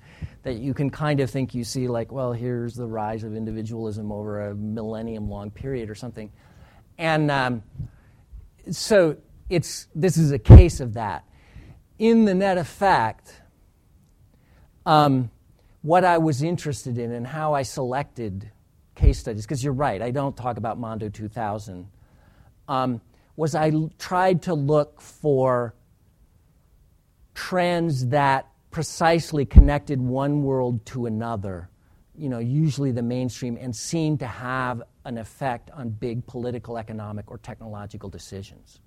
[0.44, 4.12] that you can kind of think you see, like, well, here's the rise of individualism
[4.12, 6.32] over a millennium long period or something.
[6.98, 7.64] And um,
[8.72, 9.18] so
[9.50, 11.24] it's, this is a case of that.
[12.00, 13.42] In the net effect,
[14.86, 15.32] um,
[15.82, 18.52] what I was interested in and how I selected
[18.96, 21.88] case studies, because you're right, I don't talk about Mondo 2000,
[22.68, 23.02] um,
[23.36, 25.76] was I l- tried to look for
[27.34, 31.70] trends that precisely connected one world to another,
[32.16, 37.32] you know, usually the mainstream, and seemed to have an effect on big political, economic,
[37.32, 38.80] or technological decisions.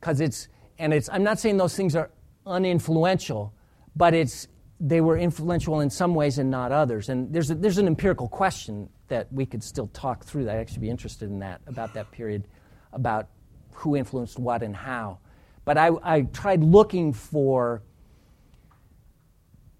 [0.00, 2.10] Because it's and it's i'm not saying those things are
[2.46, 3.52] uninfluential
[3.96, 4.48] but it's
[4.80, 7.08] they were influential in some ways and not others.
[7.08, 10.56] And there's a, there's an empirical question that we could still talk through that.
[10.56, 12.48] I'd actually be interested in that about that period
[12.92, 13.28] about
[13.72, 15.18] who influenced what and how.
[15.64, 17.82] But i, I tried looking for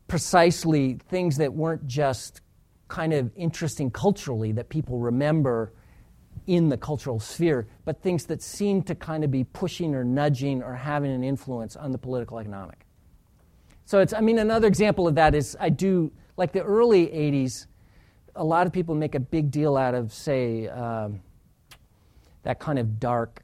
[0.08, 2.40] precisely things that weren't just
[2.88, 5.72] kind of interesting culturally that people remember
[6.46, 10.62] in the cultural sphere, but things that seem to kind of be pushing or nudging
[10.62, 12.84] or having an influence on the political economic.
[13.86, 17.66] So it's, I mean, another example of that is I do, like the early 80s,
[18.36, 21.20] a lot of people make a big deal out of, say, um,
[22.42, 23.42] that kind of dark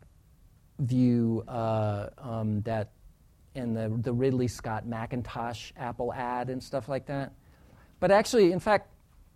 [0.78, 2.90] view uh, um, that
[3.54, 7.32] in the, the Ridley Scott Macintosh Apple ad and stuff like that.
[7.98, 8.88] But actually, in fact,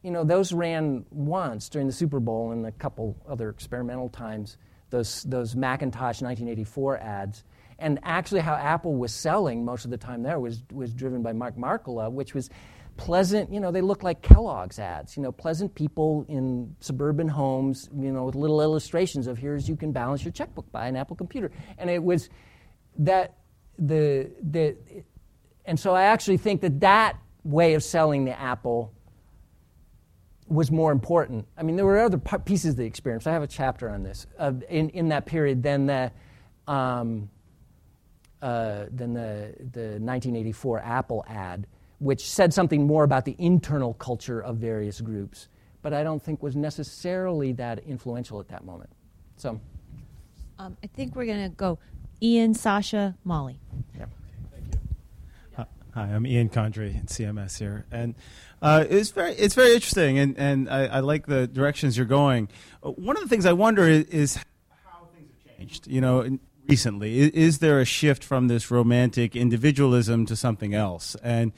[0.05, 4.59] you know, those ran once during the Super Bowl and a couple other experimental times,
[4.91, 7.43] those, those Macintosh 1984 ads.
[7.79, 11.33] And actually, how Apple was selling most of the time there was, was driven by
[11.33, 12.51] Mark Markkula, which was
[12.99, 17.89] pleasant, you know, they looked like Kellogg's ads, you know, pleasant people in suburban homes,
[17.99, 21.17] you know, with little illustrations of here's you can balance your checkbook by an Apple
[21.17, 21.51] computer.
[21.79, 22.29] And it was
[22.99, 23.39] that,
[23.79, 24.77] the, the,
[25.65, 28.94] and so I actually think that that way of selling the Apple
[30.49, 31.47] was more important.
[31.57, 33.27] I mean, there were other pieces of the experience.
[33.27, 36.13] I have a chapter on this uh, in, in that period than the,
[36.67, 37.31] um,
[38.43, 41.67] uh, than the, the 1984 Apple ad,
[41.99, 45.49] which said something more about the internal culture of various groups,
[45.83, 48.91] but I don't think was necessarily that influential at that moment.
[49.37, 49.61] So,
[50.59, 51.79] um, I think we're going to go
[52.23, 53.59] Ian, Sasha, Molly.
[53.99, 54.07] yeah.
[55.95, 58.17] Hi, I'm Ian Condry in CMS here, and
[58.61, 62.49] uh, it's very it's very interesting, and and I, I like the directions you're going.
[62.83, 64.37] One of the things I wonder is, is
[64.85, 65.87] how things have changed.
[65.87, 71.15] You know, recently, is, is, there a shift from this romantic individualism to something else?
[71.23, 71.53] And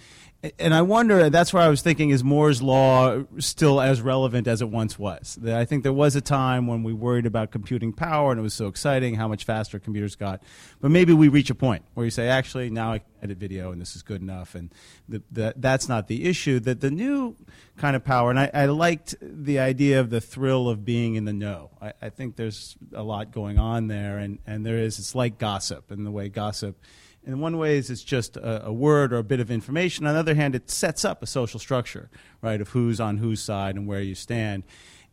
[0.58, 4.60] and I wonder, that's where I was thinking, is Moore's Law still as relevant as
[4.60, 5.38] it once was?
[5.46, 8.54] I think there was a time when we worried about computing power and it was
[8.54, 10.42] so exciting how much faster computers got.
[10.80, 13.72] But maybe we reach a point where you say, actually, now I can edit video
[13.72, 14.54] and this is good enough.
[14.54, 14.72] And
[15.08, 16.60] the, the, that's not the issue.
[16.60, 17.36] That the new
[17.76, 21.24] kind of power, and I, I, liked the idea of the thrill of being in
[21.24, 21.70] the know.
[21.80, 25.38] I, I think there's a lot going on there, and, and there is, it's like
[25.38, 26.78] gossip and the way gossip
[27.26, 30.06] in one way, is it's just a, a, word or a bit of information.
[30.06, 32.08] On the other hand, it sets up a social structure,
[32.40, 34.62] right, of who's on whose side and where you stand.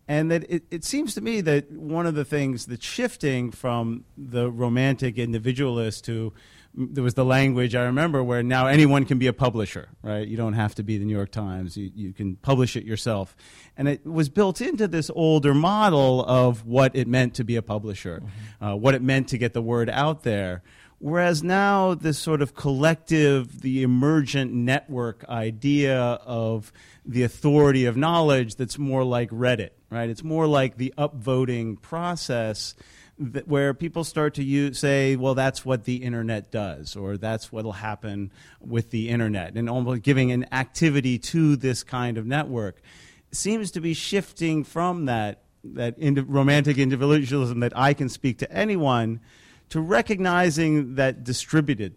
[0.08, 4.04] And that it, it seems to me that one of the things that's shifting from
[4.18, 6.34] the romantic individualist to
[6.76, 10.28] there was the language I remember where now anyone can be a publisher, right?
[10.28, 11.78] You don't have to be the New York Times.
[11.78, 13.36] You, you can publish it yourself.
[13.78, 17.62] And it was built into this older model of what it meant to be a
[17.62, 18.66] publisher, mm-hmm.
[18.66, 20.64] uh, what it meant to get the word out there.
[21.04, 26.72] Whereas now, this sort of collective, the emergent network idea of
[27.06, 30.10] the authority of knowledge that's more like Reddit, right?
[30.10, 32.74] It's more like the upvoting process
[33.18, 37.66] where people start to use, say, well, that's what the internet does, or that's what
[37.66, 38.32] will happen
[38.62, 42.82] with the internet, and almost giving an activity to this kind of network
[43.30, 49.20] seems to be shifting from that, that romantic individualism that I can speak to anyone
[49.74, 51.96] to recognizing that distributed,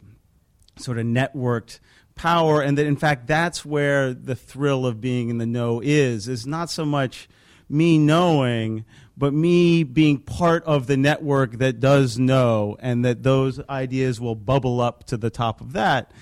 [0.79, 1.79] sort of networked
[2.15, 6.27] power, and that in fact that's where the thrill of being in the know is.
[6.27, 7.29] Is not so much
[7.69, 13.61] me knowing, but me being part of the network that does know, and that those
[13.69, 16.13] ideas will bubble up to the top of that.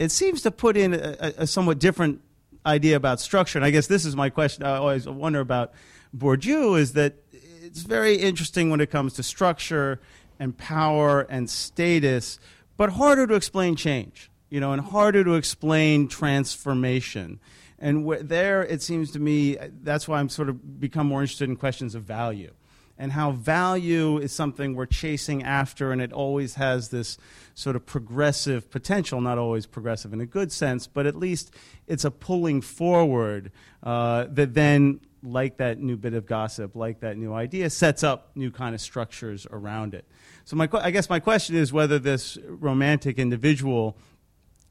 [0.00, 2.22] It seems to put in a, a somewhat different
[2.66, 3.56] idea about structure.
[3.56, 4.64] And I guess this is my question.
[4.64, 5.74] I always wonder about
[6.12, 10.00] Bourdieu is that it's very interesting when it comes to structure
[10.44, 12.38] and power and status,
[12.76, 17.40] but harder to explain change, you know, and harder to explain transformation.
[17.78, 21.48] And wh- there, it seems to me, that's why I'm sort of become more interested
[21.48, 22.52] in questions of value
[22.96, 27.18] and how value is something we're chasing after, and it always has this
[27.54, 31.52] sort of progressive potential, not always progressive in a good sense, but at least
[31.86, 33.50] it's a pulling forward
[33.82, 38.30] uh, that then like that new bit of gossip, like that new idea, sets up
[38.36, 40.04] new kind of structures around it.
[40.44, 43.96] So my, I guess my question is whether this romantic individual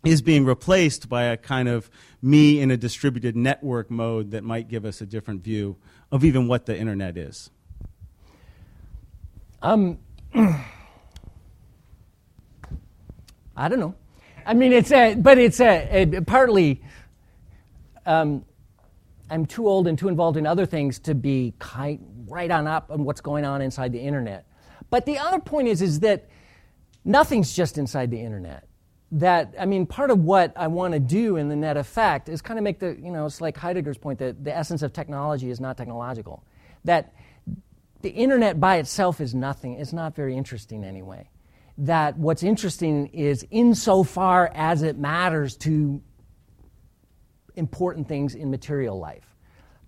[0.04, 1.90] is being replaced by a kind of
[2.22, 5.78] me in a distributed network mode that might give us a different view
[6.12, 7.50] of even what the internet is.
[9.64, 9.98] Um,
[13.56, 13.96] I don't know.
[14.46, 16.84] I mean, it's a, but it's a, a partly.
[18.06, 18.44] Um,
[19.30, 21.54] I'm too old and too involved in other things to be
[22.28, 24.46] right on up on what's going on inside the internet.
[24.90, 26.28] But the other point is, is that
[27.04, 28.68] nothing's just inside the internet.
[29.12, 32.42] That I mean, part of what I want to do in the net effect is
[32.42, 35.52] kind of make the, you know, it's like Heidegger's point that the essence of technology
[35.52, 36.44] is not technological.
[36.84, 37.14] That
[38.02, 39.76] the internet by itself is nothing.
[39.76, 41.30] It's not very interesting anyway.
[41.78, 46.02] That what's interesting is insofar as it matters to
[47.56, 49.36] important things in material life,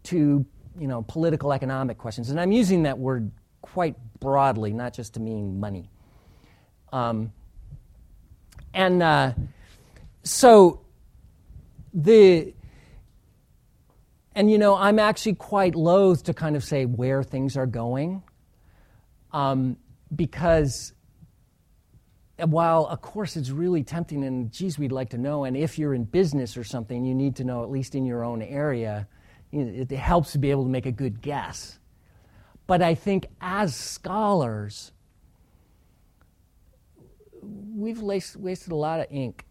[0.04, 0.46] to
[0.80, 2.30] you know, political economic questions.
[2.30, 3.32] And I'm using that word
[3.66, 5.90] quite broadly, not just to mean money.
[6.94, 7.32] Um,
[8.74, 9.34] and uh,
[10.24, 10.82] so
[11.94, 12.54] the
[14.36, 18.22] and you know, I'm actually quite loath to kind of say where things are going,
[19.32, 19.78] um,
[20.16, 20.94] because
[22.38, 25.94] while of course it's really tempting and geez we'd like to know and if you're
[25.94, 29.08] in business or something you need to know at least in your own area
[29.54, 31.80] it helps to be able to make a good guess
[32.68, 34.92] but i think as scholars
[37.42, 39.46] we've wasted a lot of ink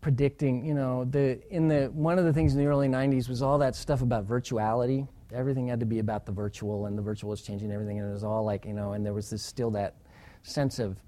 [0.00, 3.42] predicting you know the in the one of the things in the early 90s was
[3.42, 7.30] all that stuff about virtuality everything had to be about the virtual and the virtual
[7.30, 9.70] was changing everything and it was all like you know and there was this still
[9.70, 9.96] that
[10.42, 11.02] sense of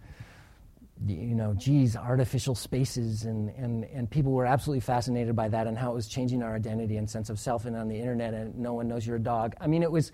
[1.07, 5.79] you know, geez, artificial spaces, and, and, and people were absolutely fascinated by that and
[5.79, 8.57] how it was changing our identity and sense of self and on the internet, and
[8.59, 9.55] no one knows you're a dog.
[9.61, 10.13] I mean, it was,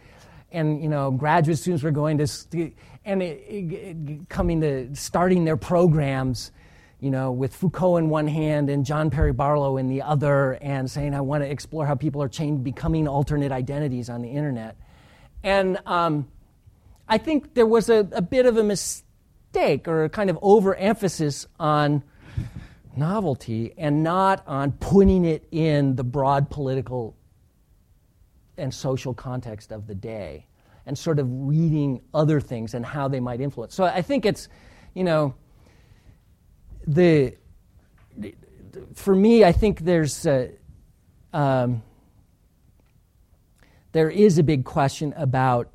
[0.55, 2.73] and you know, graduate students were going to,
[3.05, 3.73] and it, it,
[4.09, 6.53] it, coming to starting their programs,
[7.01, 10.91] you know, with Foucault in one hand and John Perry Barlow in the other, and
[10.91, 14.77] saying, I want to explore how people are changing, becoming alternate identities on the internet.
[15.43, 16.29] And um,
[17.09, 21.47] I think there was a, a bit of a mistake or a kind of overemphasis
[21.61, 22.03] on
[22.97, 27.17] novelty and not on putting it in the broad political
[28.57, 30.47] and social context of the day
[30.87, 33.75] and sort of reading other things and how they might influence.
[33.75, 34.49] So I think it's,
[34.95, 35.35] you know,
[36.87, 37.35] the,
[38.95, 40.51] for me, I think there's, a,
[41.33, 41.83] um,
[43.93, 45.71] there is a big question about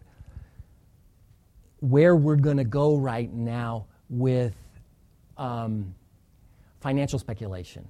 [1.80, 4.56] where we're going to go right now with
[5.38, 5.96] um,
[6.82, 7.88] financial speculation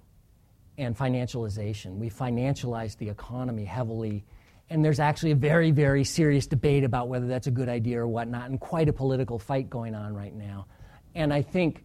[0.78, 1.98] and financialization.
[1.98, 4.24] We financialized the economy heavily,
[4.70, 8.08] and there's actually a very, very serious debate about whether that's a good idea or
[8.08, 10.68] whatnot, and quite a political fight going on right now.
[11.16, 11.84] And I think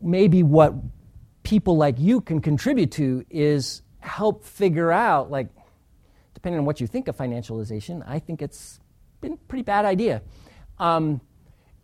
[0.00, 0.74] maybe what
[1.42, 5.48] people like you can contribute to is help figure out, like,
[6.34, 8.78] depending on what you think of financialization, I think it's
[9.20, 10.22] been a pretty bad idea
[10.78, 11.20] um,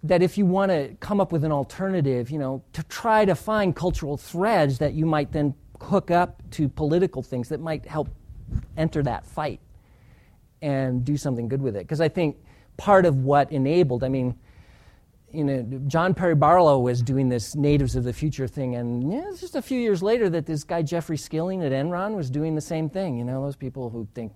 [0.04, 3.34] that if you want to come up with an alternative, you know, to try to
[3.34, 8.08] find cultural threads that you might then hook up to political things that might help
[8.76, 9.60] enter that fight
[10.62, 11.80] and do something good with it.
[11.80, 12.36] Because I think
[12.76, 14.34] part of what enabled, I mean,
[15.30, 19.24] you know, John Perry Barlow was doing this Natives of the Future thing, and yeah,
[19.28, 22.54] it's just a few years later that this guy Jeffrey Skilling at Enron was doing
[22.54, 23.16] the same thing.
[23.16, 24.32] You know, those people who think,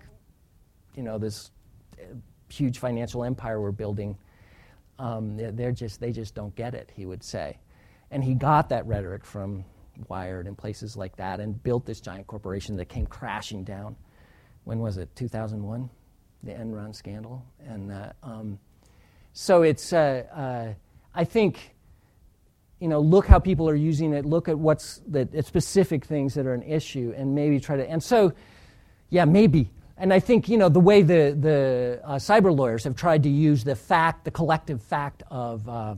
[0.94, 1.50] you know, this
[2.48, 4.16] huge financial empire we're building
[4.98, 7.58] um, they're just, they just don't get it, he would say.
[8.10, 9.64] And he got that rhetoric from
[10.08, 13.96] Wired and places like that and built this giant corporation that came crashing down.
[14.64, 15.14] When was it?
[15.16, 15.88] 2001?
[16.42, 17.44] The Enron scandal.
[17.66, 18.58] And uh, um,
[19.32, 20.74] so it's, uh, uh,
[21.14, 21.76] I think
[22.80, 26.46] you know, look how people are using it, look at what's the specific things that
[26.46, 27.88] are an issue, and maybe try to.
[27.88, 28.32] And so,
[29.08, 29.70] yeah, maybe.
[29.96, 33.30] And I think, you know, the way the, the uh, cyber lawyers have tried to
[33.30, 35.94] use the fact, the collective fact of uh,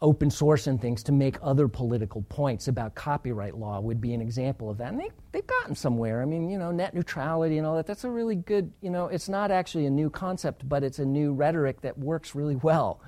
[0.00, 4.20] open source and things to make other political points about copyright law would be an
[4.20, 4.92] example of that.
[4.92, 6.22] And they, they've gotten somewhere.
[6.22, 9.06] I mean, you know, net neutrality and all that, that's a really good, you know,
[9.06, 13.00] it's not actually a new concept, but it's a new rhetoric that works really well.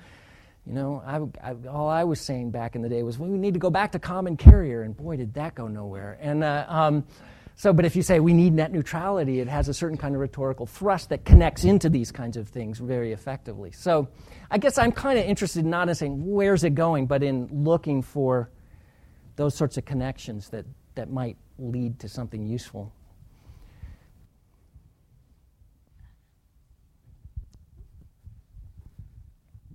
[0.67, 3.37] You know, I, I, all I was saying back in the day was well, we
[3.37, 6.19] need to go back to common carrier, and boy, did that go nowhere.
[6.21, 7.05] And uh, um,
[7.61, 10.21] so, but if you say we need net neutrality, it has a certain kind of
[10.21, 13.71] rhetorical thrust that connects into these kinds of things very effectively.
[13.71, 14.07] So,
[14.49, 18.01] I guess I'm kind of interested not in saying where's it going, but in looking
[18.01, 18.49] for
[19.35, 20.65] those sorts of connections that,
[20.95, 22.91] that might lead to something useful.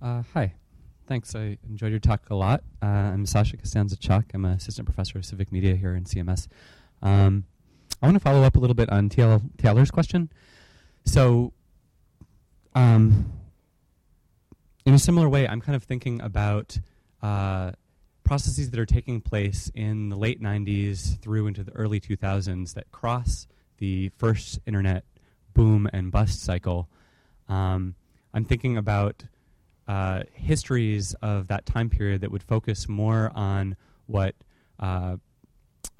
[0.01, 0.53] Uh, hi.
[1.07, 1.33] Thanks.
[1.35, 2.65] I enjoyed your talk a lot.
[2.83, 3.95] Uh, I'm Sasha Costanza.
[4.33, 6.49] I'm an assistant professor of civic media here in CMS.
[7.01, 7.45] Um,
[8.01, 10.29] I want to follow up a little bit on TL, Taylor's question.
[11.05, 11.53] So,
[12.75, 13.31] um,
[14.85, 16.77] in a similar way, I'm kind of thinking about
[17.21, 17.71] uh,
[18.23, 22.91] processes that are taking place in the late 90s through into the early 2000s that
[22.91, 23.47] cross
[23.77, 25.03] the first internet
[25.53, 26.87] boom and bust cycle.
[27.49, 27.95] Um,
[28.33, 29.23] I'm thinking about
[29.87, 33.75] uh, histories of that time period that would focus more on
[34.05, 34.35] what
[34.79, 35.15] uh,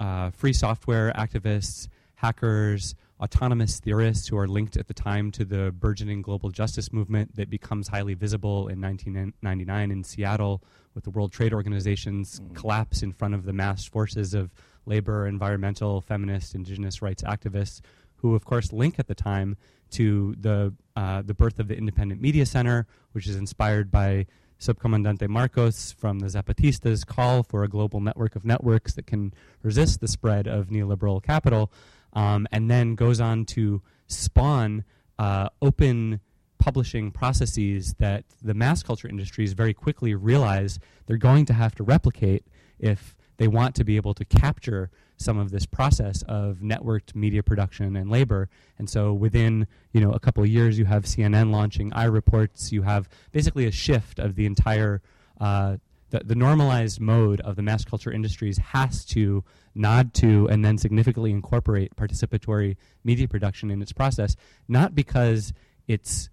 [0.00, 5.72] uh, free software activists, hackers, autonomous theorists who are linked at the time to the
[5.72, 10.62] burgeoning global justice movement that becomes highly visible in 1999 in Seattle
[10.94, 12.54] with the World Trade Organization's mm.
[12.54, 14.52] collapse in front of the massed forces of
[14.86, 17.80] labor, environmental, feminist, indigenous rights activists,
[18.16, 19.56] who, of course, link at the time
[19.90, 24.26] to the uh, the birth of the Independent Media Center, which is inspired by
[24.60, 29.32] Subcomandante Marcos from the Zapatistas' call for a global network of networks that can
[29.62, 31.70] resist the spread of neoliberal capital,
[32.12, 34.84] um, and then goes on to spawn
[35.18, 36.20] uh, open
[36.58, 41.84] publishing processes that the mass culture industries very quickly realize they're going to have to
[41.84, 42.44] replicate
[42.78, 47.42] if they want to be able to capture some of this process of networked media
[47.42, 48.48] production and labor.
[48.78, 52.72] And so within you know a couple of years, you have CNN launching iReports.
[52.72, 55.02] You have basically a shift of the entire
[55.40, 55.76] uh,
[56.10, 60.78] the, the normalized mode of the mass culture industries has to nod to and then
[60.78, 64.36] significantly incorporate participatory media production in its process,
[64.66, 65.52] not because
[65.86, 66.30] it's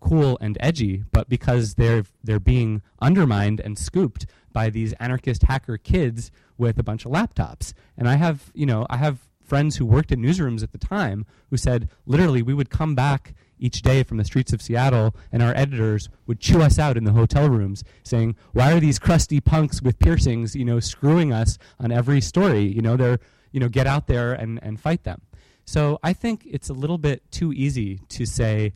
[0.00, 5.78] cool and edgy, but because they're they're being undermined and scooped by these anarchist hacker
[5.78, 7.72] kids with a bunch of laptops.
[7.96, 11.26] And I have, you know, I have friends who worked in newsrooms at the time
[11.50, 15.42] who said literally we would come back each day from the streets of Seattle and
[15.42, 19.40] our editors would chew us out in the hotel rooms saying, "Why are these crusty
[19.40, 22.62] punks with piercings, you know, screwing us on every story?
[22.62, 23.18] You know, they're,
[23.52, 25.20] you know, get out there and and fight them."
[25.64, 28.72] So I think it's a little bit too easy to say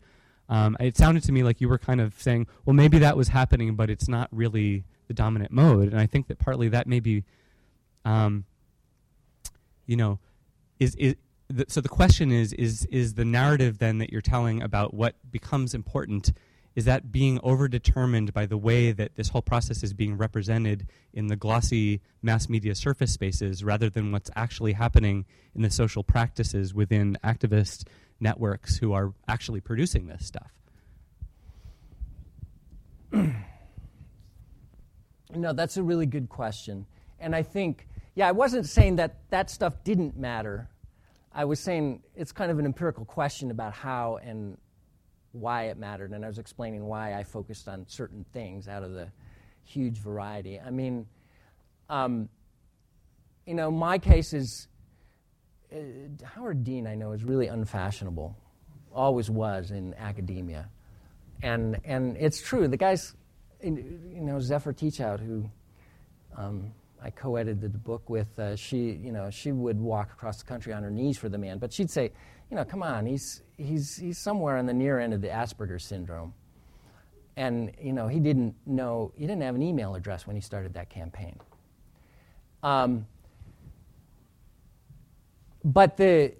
[0.49, 3.29] um, it sounded to me like you were kind of saying, well, maybe that was
[3.29, 5.89] happening, but it's not really the dominant mode.
[5.89, 7.23] And I think that partly that may be,
[8.05, 8.45] um,
[9.85, 10.19] you know,
[10.79, 11.15] is, is
[11.49, 15.15] the, so the question is, is, is the narrative then that you're telling about what
[15.31, 16.33] becomes important,
[16.75, 21.27] is that being overdetermined by the way that this whole process is being represented in
[21.27, 25.25] the glossy mass media surface spaces rather than what's actually happening
[25.55, 27.87] in the social practices within activist
[28.19, 30.51] networks who are actually producing this stuff?
[35.41, 36.85] no, that's a really good question.
[37.19, 40.69] And I think, yeah, I wasn't saying that that stuff didn't matter.
[41.33, 44.57] I was saying it's kind of an empirical question about how and
[45.31, 46.11] why it mattered.
[46.11, 49.11] And I was explaining why I focused on certain things out of the
[49.63, 50.59] huge variety.
[50.59, 51.05] I mean,
[51.89, 52.29] um,
[53.45, 54.67] you know, my case is
[55.71, 55.77] uh,
[56.23, 58.35] Howard Dean, I know, is really unfashionable,
[58.93, 60.69] always was in academia.
[61.41, 62.67] And, and it's true.
[62.67, 63.13] The guy's,
[63.63, 65.49] you know, Zephyr Teachout, who
[66.35, 66.71] um,
[67.01, 70.73] I co-edited the book with, uh, she, you know, she would walk across the country
[70.73, 71.57] on her knees for the man.
[71.57, 72.11] But she'd say,
[72.49, 75.83] you know, come on, he's, he's, he's somewhere on the near end of the Asperger's
[75.83, 76.33] syndrome.
[77.35, 80.73] And, you know, he didn't know, he didn't have an email address when he started
[80.73, 81.39] that campaign.
[82.63, 83.05] Um,
[85.63, 86.33] but the,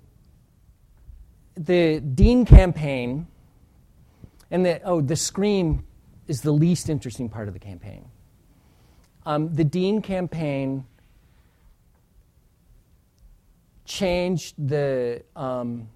[1.56, 3.28] the Dean campaign
[4.50, 5.86] and the, oh, the Scream
[6.28, 8.06] is the least interesting part of the campaign.
[9.26, 10.86] Um, the Dean campaign
[13.86, 15.90] changed the um,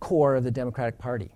[0.00, 1.30] core of the Democratic Party.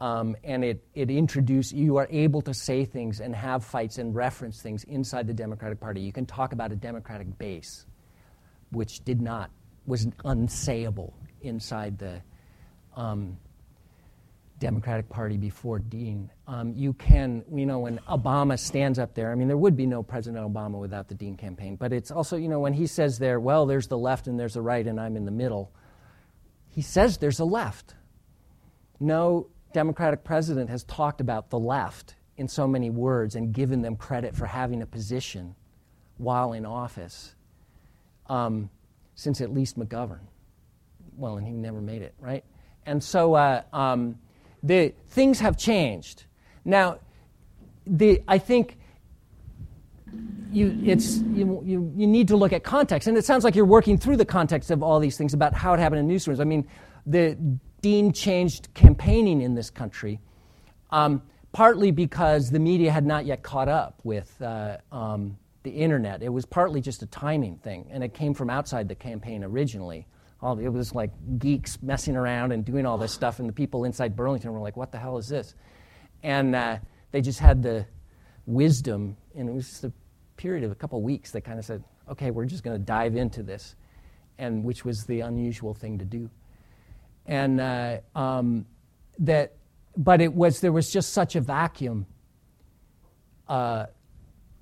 [0.00, 4.14] Um, and it, it introduce you are able to say things and have fights and
[4.14, 6.00] reference things inside the Democratic Party.
[6.00, 7.86] You can talk about a Democratic base,
[8.70, 9.50] which did not
[9.86, 11.12] was unsayable
[11.42, 12.22] inside the
[12.96, 13.36] um,
[14.64, 16.30] Democratic Party before Dean.
[16.46, 19.84] Um, you can, you know, when Obama stands up there, I mean, there would be
[19.84, 23.18] no President Obama without the Dean campaign, but it's also, you know, when he says
[23.18, 25.70] there, well, there's the left and there's the right and I'm in the middle,
[26.66, 27.94] he says there's a left.
[28.98, 33.96] No Democratic president has talked about the left in so many words and given them
[33.96, 35.54] credit for having a position
[36.16, 37.34] while in office
[38.30, 38.70] um,
[39.14, 40.24] since at least McGovern.
[41.18, 42.44] Well, and he never made it, right?
[42.86, 44.18] And so, uh, um,
[44.64, 46.24] the things have changed.
[46.64, 46.98] Now,
[47.86, 48.78] the, I think
[50.50, 53.06] you, it's, you, you, you need to look at context.
[53.06, 55.74] And it sounds like you're working through the context of all these things about how
[55.74, 56.40] it happened in newsrooms.
[56.40, 56.66] I mean,
[57.04, 57.36] the
[57.82, 60.18] Dean changed campaigning in this country,
[60.90, 61.20] um,
[61.52, 66.22] partly because the media had not yet caught up with uh, um, the internet.
[66.22, 70.06] It was partly just a timing thing, and it came from outside the campaign originally
[70.44, 73.84] all, it was like geeks messing around and doing all this stuff, and the people
[73.84, 75.54] inside Burlington were like, what the hell is this?
[76.22, 76.78] And uh,
[77.12, 77.86] they just had the
[78.46, 79.92] wisdom, and it was just a
[80.36, 82.84] period of a couple of weeks that kind of said, okay, we're just going to
[82.84, 83.74] dive into this,
[84.38, 86.30] and which was the unusual thing to do.
[87.26, 88.66] And uh, um,
[89.20, 89.56] that,
[89.96, 92.04] but it was, there was just such a vacuum
[93.48, 93.86] uh,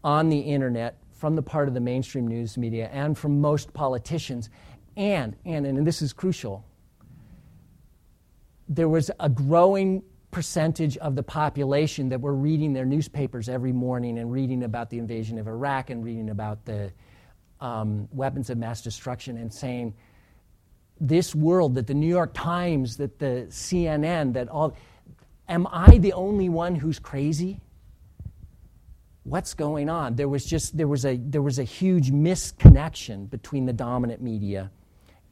[0.05, 4.51] on the internet from the part of the mainstream news media and from most politicians
[4.97, 6.65] and, and, and this is crucial,
[8.69, 14.19] there was a growing percentage of the population that were reading their newspapers every morning
[14.19, 16.91] and reading about the invasion of Iraq and reading about the
[17.61, 19.95] um, weapons of mass destruction and saying,
[21.01, 24.75] this world, that the New York Times, that the CNN, that all,
[25.49, 27.61] am I the only one who's crazy?
[29.25, 30.17] What's going on?
[30.17, 34.71] There was just, there was a, there was a huge misconnection between the dominant media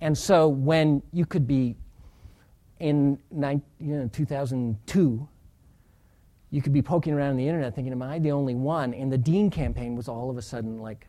[0.01, 1.77] and so when you could be
[2.78, 5.28] in you know, 2002,
[6.51, 8.94] you could be poking around the internet thinking, am I the only one?
[8.94, 11.06] And the Dean campaign was all of a sudden like,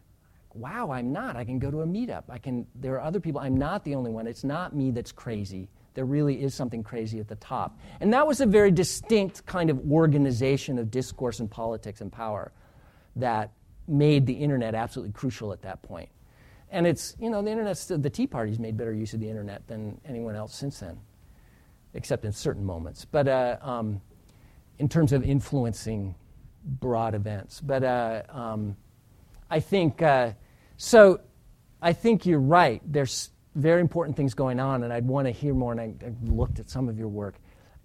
[0.53, 1.35] wow, I'm not.
[1.35, 2.23] I can go to a meetup.
[2.29, 3.39] I can, there are other people.
[3.39, 4.27] I'm not the only one.
[4.27, 5.69] It's not me that's crazy.
[5.93, 7.79] There really is something crazy at the top.
[8.01, 12.51] And that was a very distinct kind of organization of discourse and politics and power
[13.15, 13.51] that
[13.87, 16.09] made the internet absolutely crucial at that point.
[16.71, 19.67] And it's, you know, the internet's, the Tea Party's made better use of the internet
[19.67, 20.97] than anyone else since then,
[21.93, 23.05] except in certain moments.
[23.05, 24.01] But uh, um,
[24.79, 26.15] in terms of influencing
[26.63, 27.61] broad events.
[27.61, 28.77] But uh, um,
[29.49, 30.31] I think, uh,
[30.77, 31.19] so
[31.81, 32.81] I think you're right.
[32.85, 36.13] There's very important things going on, and I'd want to hear more, and I, I
[36.23, 37.35] looked at some of your work,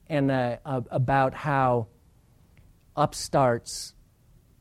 [0.09, 1.89] and uh, about how
[2.97, 3.93] upstarts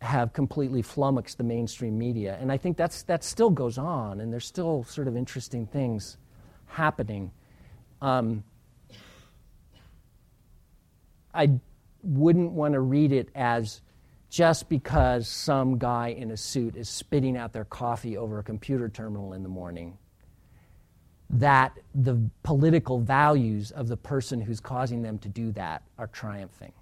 [0.05, 2.37] have completely flummoxed the mainstream media.
[2.39, 6.17] And I think that's, that still goes on, and there's still sort of interesting things
[6.67, 7.31] happening.
[8.01, 8.43] Um,
[11.33, 11.59] I
[12.03, 13.81] wouldn't want to read it as
[14.29, 18.89] just because some guy in a suit is spitting out their coffee over a computer
[18.89, 19.97] terminal in the morning,
[21.29, 26.73] that the political values of the person who's causing them to do that are triumphing.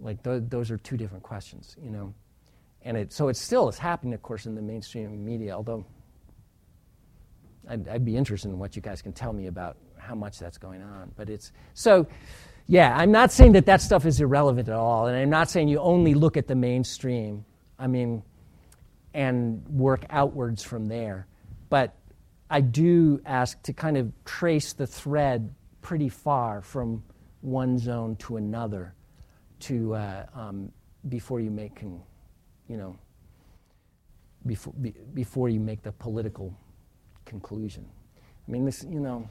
[0.00, 2.14] Like th- those are two different questions, you know.
[2.82, 5.84] And it, so it still is happening, of course, in the mainstream media, although
[7.68, 10.56] I'd, I'd, be interested in what you guys can tell me about how much that's
[10.56, 11.12] going on.
[11.14, 12.06] But it's so,
[12.66, 15.06] yeah, I'm not saying that that stuff is irrelevant at all.
[15.06, 17.44] And I'm not saying you only look at the mainstream,
[17.78, 18.22] I mean,
[19.12, 21.26] and work outwards from there.
[21.68, 21.94] But
[22.48, 27.02] I do ask to kind of trace the thread pretty far from
[27.42, 28.94] one zone to another
[29.60, 30.72] to uh, um,
[31.08, 32.98] before you make, you know,
[34.46, 36.54] before, be, before you make the political
[37.24, 37.86] conclusion.
[38.46, 39.28] I mean, this, you know,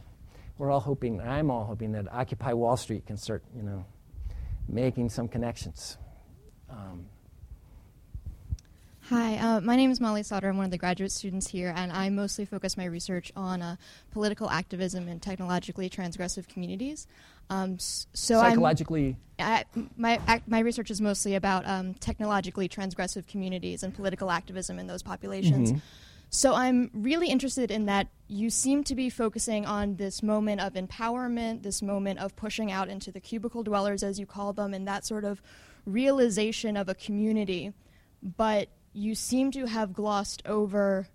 [0.58, 3.86] we're all hoping, I'm all hoping that Occupy Wall Street can start, you know,
[4.68, 5.98] making some connections.
[6.70, 7.06] Um,
[9.10, 10.50] Hi, uh, my name is Molly Sauter.
[10.50, 13.76] I'm one of the graduate students here, and I mostly focus my research on uh,
[14.12, 17.08] political activism in technologically transgressive communities.
[17.50, 18.06] Um, so
[18.36, 19.66] psychologically, I,
[19.98, 25.02] my my research is mostly about um, technologically transgressive communities and political activism in those
[25.02, 25.72] populations.
[25.72, 25.80] Mm-hmm.
[26.30, 30.74] So I'm really interested in that you seem to be focusing on this moment of
[30.74, 34.88] empowerment, this moment of pushing out into the cubicle dwellers, as you call them, and
[34.88, 35.42] that sort of
[35.88, 37.74] realization of a community.
[38.22, 38.70] But
[39.00, 41.08] you seem to have glossed over,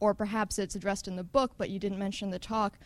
[0.00, 2.78] or perhaps it's addressed in the book, but you didn't mention the talk,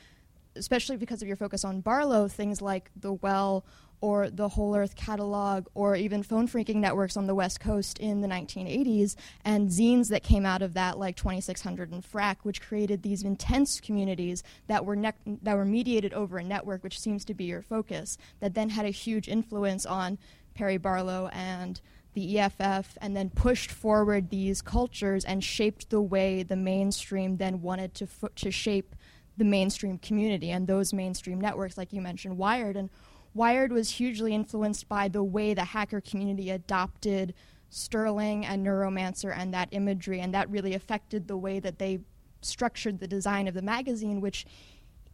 [0.54, 3.64] especially because of your focus on Barlow, things like the well
[4.02, 8.20] or the Whole Earth Catalog, or even phone phreaking networks on the West Coast in
[8.20, 9.14] the 1980s,
[9.44, 13.80] and zines that came out of that, like 2600 and Phrack which created these intense
[13.80, 15.12] communities that were ne-
[15.42, 18.18] that were mediated over a network, which seems to be your focus.
[18.40, 20.18] That then had a huge influence on
[20.54, 21.80] Perry Barlow and
[22.14, 27.62] the EFF, and then pushed forward these cultures and shaped the way the mainstream then
[27.62, 28.94] wanted to fo- to shape
[29.36, 32.90] the mainstream community and those mainstream networks, like you mentioned, Wired and
[33.34, 37.34] Wired was hugely influenced by the way the hacker community adopted
[37.70, 42.00] Sterling and Neuromancer and that imagery, and that really affected the way that they
[42.42, 44.44] structured the design of the magazine, which,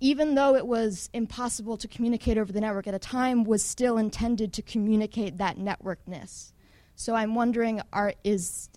[0.00, 3.96] even though it was impossible to communicate over the network at a time, was still
[3.96, 6.52] intended to communicate that networkness.
[6.98, 8.68] So I'm wondering, are is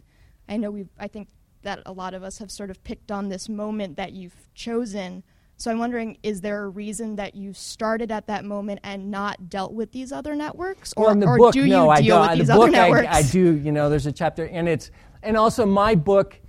[0.48, 1.30] I know we I think
[1.64, 5.24] that a lot of us have sort of picked on this moment that you've chosen
[5.62, 9.48] so I'm wondering, is there a reason that you started at that moment and not
[9.48, 12.30] dealt with these other networks, or, well, or book, do no, you I deal don't.
[12.30, 13.08] with these the other book, networks?
[13.08, 13.56] I, I do.
[13.58, 14.90] You know, there's a chapter, and it's
[15.22, 16.40] and also my book.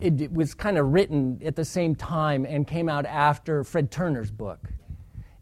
[0.00, 3.90] It, it was kind of written at the same time and came out after Fred
[3.90, 4.70] Turner's book,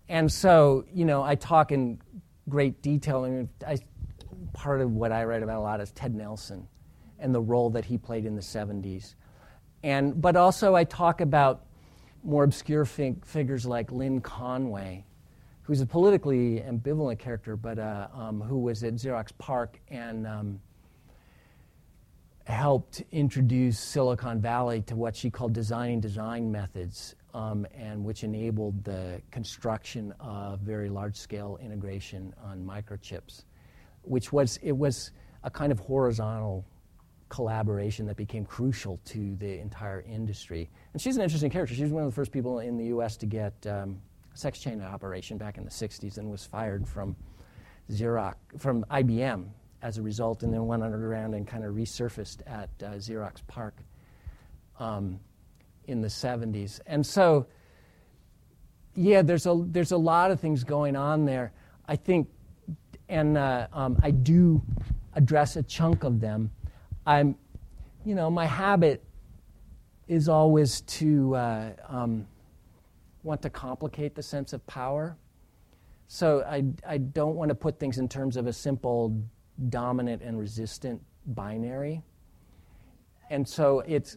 [0.09, 2.01] and so you know I talk in
[2.48, 3.23] great detail.
[3.23, 3.78] and I,
[4.57, 6.66] part of what I write about a lot is Ted Nelson
[7.19, 9.15] and the role that he played in the 70s,
[9.83, 11.66] and but also I talk about
[12.24, 15.05] more obscure fig- figures like Lynn Conway,
[15.62, 20.61] who's a politically ambivalent character, but uh, um, who was at Xerox PARC and um,
[22.45, 28.85] helped introduce Silicon Valley to what she called designing design methods, um, and which enabled
[28.85, 33.45] the construction of very large-scale integration on microchips,
[34.07, 35.12] which was it was
[35.43, 36.65] a kind of horizontal
[37.28, 40.70] collaboration that became crucial to the entire industry.
[40.93, 41.74] And she's an interesting character.
[41.74, 43.16] She was one of the first people in the U.S.
[43.19, 44.01] to get um,
[44.35, 47.16] sex chain operation back in the 60s and was fired from
[47.91, 49.49] Xerox, from IBM
[49.83, 53.74] as a result, and then went underground and kind of resurfaced at uh, Xerox PARC
[54.78, 55.19] um,
[55.87, 56.81] in the 70s.
[56.87, 57.47] And so,
[58.95, 61.53] yeah, there's a, there's a lot of things going on there.
[61.89, 62.28] I think,
[63.09, 64.62] and uh, um, I do
[65.15, 66.51] address a chunk of them.
[67.07, 67.37] I'm,
[68.05, 69.03] you know, my habit
[70.09, 72.27] is always to uh, um,
[73.23, 75.16] want to complicate the sense of power.
[76.09, 79.20] So I, I don't want to put things in terms of a simple
[79.69, 82.03] dominant and resistant binary.
[83.31, 84.16] And so it's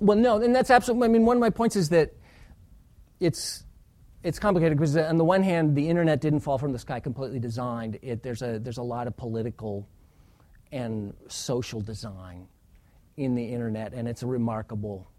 [0.00, 1.08] Well, no, and that's absolutely.
[1.08, 2.12] I mean, one of my points is that
[3.20, 3.64] it's
[4.22, 7.38] it's complicated because on the one hand, the internet didn't fall from the sky completely
[7.38, 7.98] designed.
[8.02, 9.88] It, there's a there's a lot of political
[10.72, 12.46] and social design
[13.16, 15.10] in the internet, and it's a remarkable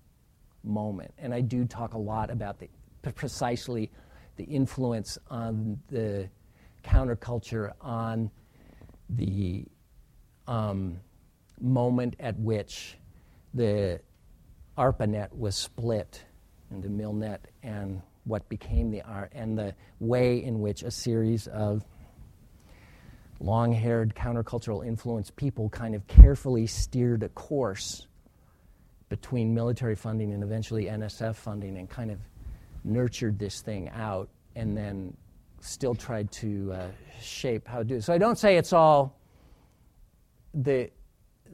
[0.64, 1.14] moment.
[1.18, 2.70] And I do talk a lot about the
[3.14, 3.90] precisely
[4.36, 6.30] the influence on the
[6.84, 8.30] counterculture on
[9.10, 9.66] the
[10.48, 11.00] um,
[11.60, 12.98] moment at which
[13.54, 14.00] the
[14.78, 16.24] ARPANET was split
[16.72, 21.84] into MILNET and what became the ARP, and the way in which a series of
[23.40, 28.08] long haired countercultural influenced people kind of carefully steered a course
[29.10, 32.20] between military funding and eventually NSF funding and kind of
[32.84, 35.16] nurtured this thing out and then
[35.62, 36.88] still tried to uh,
[37.22, 38.04] shape how to do it.
[38.04, 39.18] So I don't say it's all
[40.54, 40.90] the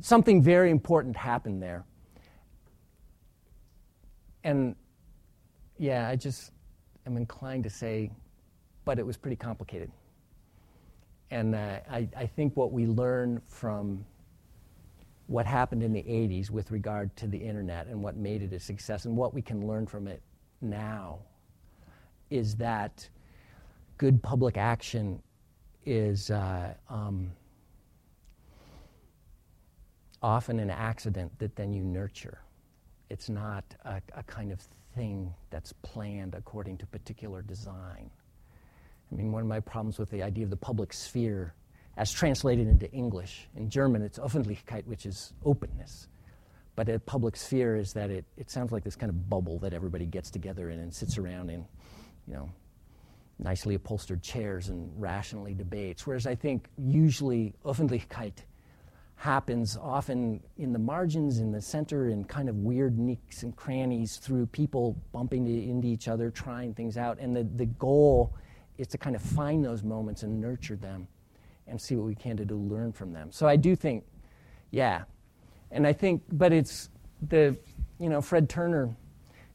[0.02, 1.86] something very important happened there
[4.44, 4.76] and
[5.78, 6.52] yeah, I just
[7.06, 8.12] am inclined to say,
[8.86, 9.92] but it was pretty complicated.
[11.32, 14.06] And uh, I, I think what we learn from
[15.28, 18.60] what happened in the 80s with regard to the internet and what made it a
[18.60, 20.22] success and what we can learn from it
[20.62, 21.20] now
[22.30, 23.08] is that
[23.98, 25.22] good public action
[25.86, 27.32] is uh, um,
[30.22, 32.40] often an accident that then you nurture.
[33.10, 34.60] It's not a, a kind of
[34.96, 38.10] thing that's planned according to particular design.
[39.12, 41.54] I mean, one of my problems with the idea of the public sphere,
[41.98, 46.08] as translated into English, in German it's Öffentlichkeit, which is openness.
[46.76, 49.74] But a public sphere is that it, it sounds like this kind of bubble that
[49.74, 51.66] everybody gets together in and sits around in,
[52.28, 52.50] you know,
[53.38, 56.08] nicely upholstered chairs and rationally debates.
[56.08, 58.38] Whereas I think usually Öffentlichkeit
[59.24, 64.18] happens often in the margins, in the center, in kind of weird nicks and crannies
[64.18, 67.18] through people bumping into each other, trying things out.
[67.20, 68.36] And the, the goal
[68.78, 71.08] is to kind of find those moments and nurture them
[71.68, 73.32] and see what we can do to learn from them.
[73.32, 74.04] So I do think,
[74.72, 75.04] yeah.
[75.72, 76.90] And I think, but it's
[77.30, 77.58] the,
[78.00, 78.94] you know, Fred Turner,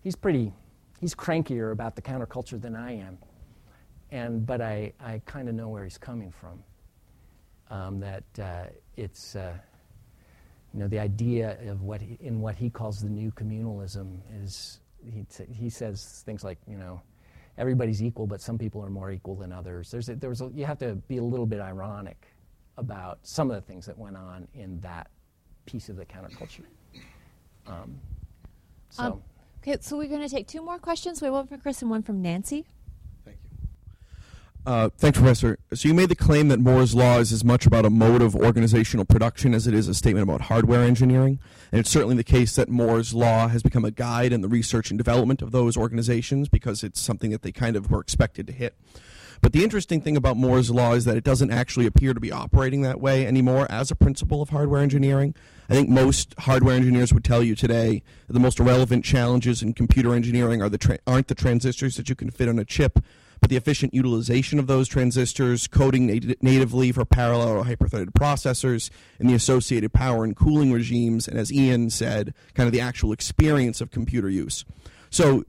[0.00, 0.50] he's pretty,
[0.98, 3.18] he's crankier about the counterculture than I am.
[4.10, 6.62] And, but I, I kind of know where he's coming from.
[7.70, 8.64] Um, that uh,
[8.96, 9.52] it's, uh,
[10.72, 14.80] you know, the idea of what he, in what he calls the new communalism is,
[15.04, 17.02] he, t- he says things like, you know,
[17.58, 19.90] everybody's equal, but some people are more equal than others.
[19.90, 22.26] There's a, there's a, you have to be a little bit ironic
[22.78, 25.10] about some of the things that went on in that
[25.66, 26.64] piece of the counterculture.
[27.66, 28.00] Um,
[28.88, 29.02] so.
[29.02, 29.22] Um,
[29.62, 31.20] okay, so we're going to take two more questions.
[31.20, 32.64] We have one from Chris and one from Nancy.
[34.68, 35.58] Uh, thanks, Professor.
[35.72, 38.36] So you made the claim that Moore's law is as much about a mode of
[38.36, 41.38] organizational production as it is a statement about hardware engineering,
[41.72, 44.90] and it's certainly the case that Moore's law has become a guide in the research
[44.90, 48.52] and development of those organizations because it's something that they kind of were expected to
[48.52, 48.74] hit.
[49.40, 52.30] But the interesting thing about Moore's law is that it doesn't actually appear to be
[52.30, 55.34] operating that way anymore as a principle of hardware engineering.
[55.70, 60.12] I think most hardware engineers would tell you today the most relevant challenges in computer
[60.12, 62.98] engineering are the tra- aren't the transistors that you can fit on a chip,
[63.40, 68.90] but the efficient utilization of those transistors, coding nat- natively for parallel or hyper-threaded processors,
[69.18, 73.12] and the associated power and cooling regimes, and as Ian said, kind of the actual
[73.12, 74.64] experience of computer use.
[75.10, 75.44] So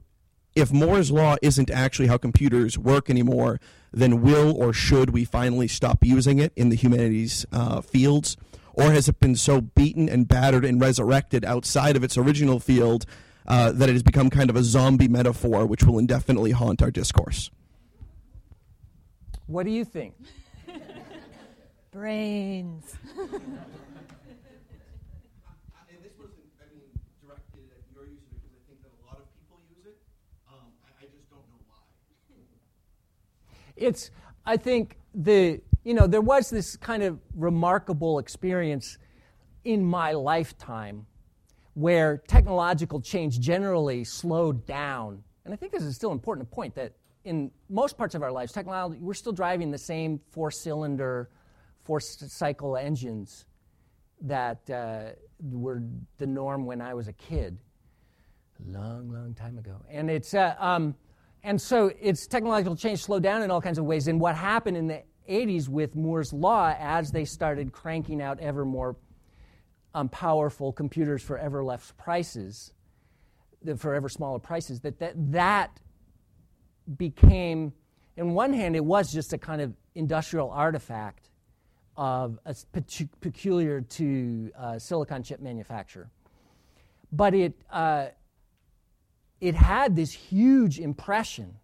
[0.54, 3.60] if Moore's law isn't actually how computers work anymore,
[3.92, 8.36] then will or should we finally stop using it in the humanities uh, fields?
[8.72, 13.04] Or has it been so beaten and battered and resurrected outside of its original field
[13.46, 16.90] uh, that it has become kind of a zombie metaphor which will indefinitely haunt our
[16.90, 17.50] discourse?
[19.50, 20.14] What do you think?
[21.90, 22.94] Brains.
[23.18, 23.34] I think
[28.80, 29.98] that a lot of people use it.
[30.48, 31.78] Um I just don't know why.
[33.74, 34.12] It's,
[34.46, 38.98] I think, the, you know, there was this kind of remarkable experience
[39.64, 41.06] in my lifetime
[41.74, 45.24] where technological change generally slowed down.
[45.44, 46.92] And I think this is still an important to point that
[47.24, 51.30] in most parts of our lives, technology, we're still driving the same four cylinder,
[51.84, 53.46] four cycle engines
[54.22, 55.10] that uh,
[55.40, 55.82] were
[56.18, 57.58] the norm when I was a kid,
[58.58, 59.76] a long, long time ago.
[59.88, 60.94] And it's, uh, um,
[61.42, 64.08] and so it's technological change slowed down in all kinds of ways.
[64.08, 68.64] And what happened in the 80s with Moore's Law, as they started cranking out ever
[68.64, 68.96] more
[69.94, 72.72] um, powerful computers for ever less prices,
[73.76, 75.80] for ever smaller prices, that, that that
[76.96, 77.72] became,
[78.16, 81.30] in one hand, it was just a kind of industrial artifact
[81.96, 82.54] of a
[83.20, 86.08] peculiar to uh, silicon chip manufacture.
[87.12, 88.06] But it, uh,
[89.40, 91.56] it had this huge impression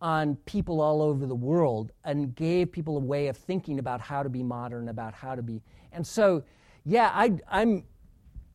[0.00, 4.22] on people all over the world and gave people a way of thinking about how
[4.22, 5.62] to be modern, about how to be.
[5.92, 6.42] And so,
[6.84, 7.84] yeah, I, I'm,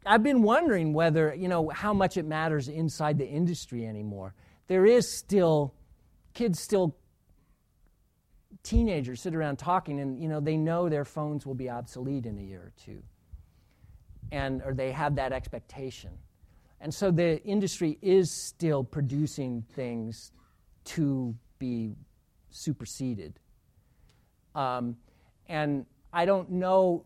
[0.05, 4.35] I've been wondering whether, you know, how much it matters inside the industry anymore.
[4.69, 5.73] There is still,
[6.33, 6.95] kids still,
[8.63, 12.37] teenagers sit around talking and, you know, they know their phones will be obsolete in
[12.37, 13.01] a year or two.
[14.31, 16.11] And, or they have that expectation.
[16.79, 20.31] And so the industry is still producing things
[20.85, 21.95] to be
[22.51, 23.39] superseded.
[24.53, 24.97] Um,
[25.47, 27.05] and I don't know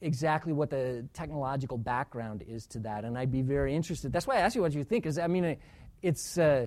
[0.00, 4.12] exactly what the technological background is to that, and I'd be very interested.
[4.12, 5.06] That's why I asked you what you think.
[5.06, 5.56] Is I mean,
[6.06, 6.38] it's.
[6.38, 6.66] Uh,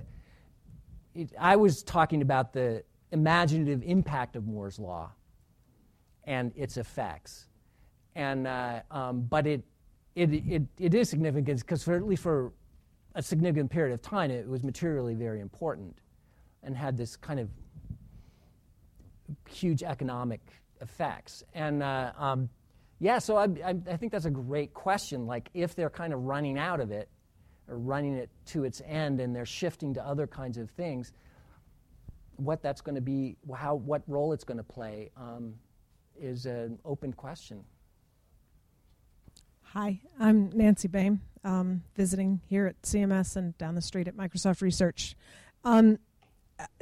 [1.15, 5.11] it, I was talking about the imaginative impact of Moore's law
[6.25, 7.47] and its effects,
[8.15, 9.63] and uh, um, but it
[10.15, 12.51] it, it, it is significant because, for at least for
[13.15, 15.97] a significant period of time, it was materially very important
[16.63, 17.49] and had this kind of
[19.47, 20.41] huge economic
[20.81, 21.43] effects.
[21.53, 22.49] And uh, um,
[22.99, 25.25] yeah, so I, I, I, think that's a great question.
[25.25, 27.09] Like, if they're kind of running out of it
[27.69, 31.13] running it to its end and they're shifting to other kinds of things,
[32.37, 35.53] what that's going to be, how, what role it's going to play um,
[36.19, 37.63] is an open question.
[39.73, 44.61] Hi, I'm Nancy Baym, um, visiting here at CMS and down the street at Microsoft
[44.61, 45.15] Research.
[45.63, 45.99] Um,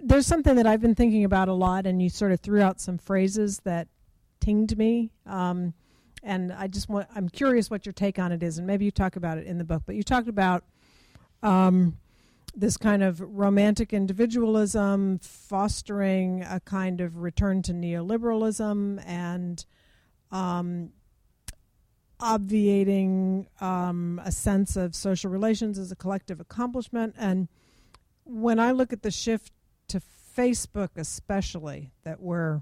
[0.01, 2.79] there's something that I've been thinking about a lot, and you sort of threw out
[2.79, 3.87] some phrases that
[4.39, 5.11] tinged me.
[5.25, 5.73] Um,
[6.23, 8.91] and I just want, I'm curious what your take on it is, and maybe you
[8.91, 10.63] talk about it in the book, but you talked about
[11.43, 11.97] um,
[12.55, 19.65] this kind of romantic individualism fostering a kind of return to neoliberalism and
[20.31, 20.89] um,
[22.19, 27.13] obviating um, a sense of social relations as a collective accomplishment.
[27.17, 27.47] And
[28.23, 29.53] when I look at the shift
[29.89, 30.01] to
[30.35, 32.61] Facebook, especially, that we're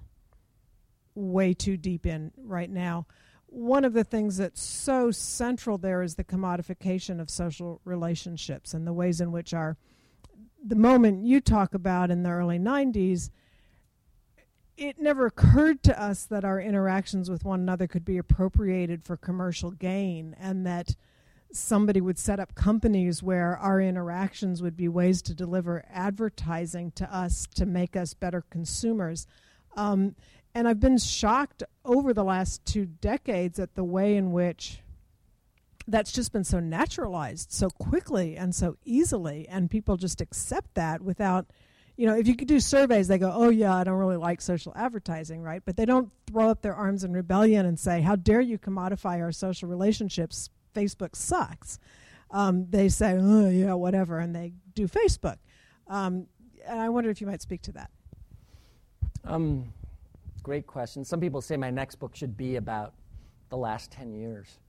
[1.16, 3.08] way too deep in right now,
[3.56, 8.86] one of the things that's so central there is the commodification of social relationships and
[8.86, 9.78] the ways in which our
[10.62, 13.30] the moment you talk about in the early 90s
[14.76, 19.16] it never occurred to us that our interactions with one another could be appropriated for
[19.16, 20.94] commercial gain and that
[21.54, 27.16] somebody would set up companies where our interactions would be ways to deliver advertising to
[27.16, 29.26] us to make us better consumers.
[29.78, 30.16] Um,
[30.56, 34.80] and I've been shocked over the last two decades at the way in which
[35.88, 41.02] that's just been so naturalized so quickly and so easily, and people just accept that
[41.02, 41.46] without
[41.98, 44.42] you know, if you could do surveys, they go, oh, yeah, I don't really like
[44.42, 45.62] social advertising, right?
[45.64, 49.22] But they don't throw up their arms in rebellion and say, how dare you commodify
[49.22, 50.50] our social relationships?
[50.74, 51.80] Facebook sucks.
[52.32, 55.38] Um, they say, oh, yeah, whatever, and they do Facebook.
[55.88, 56.28] Um,
[56.66, 57.92] and I wonder if you might speak to that.
[59.24, 59.72] Um,
[60.46, 61.04] great question.
[61.04, 62.94] Some people say my next book should be about
[63.50, 64.60] the last 10 years.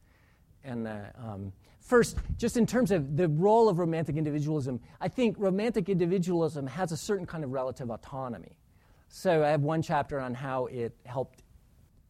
[0.64, 1.52] And uh, um,
[1.86, 6.90] First, just in terms of the role of romantic individualism, I think romantic individualism has
[6.90, 8.58] a certain kind of relative autonomy.
[9.08, 11.44] So I have one chapter on how it helped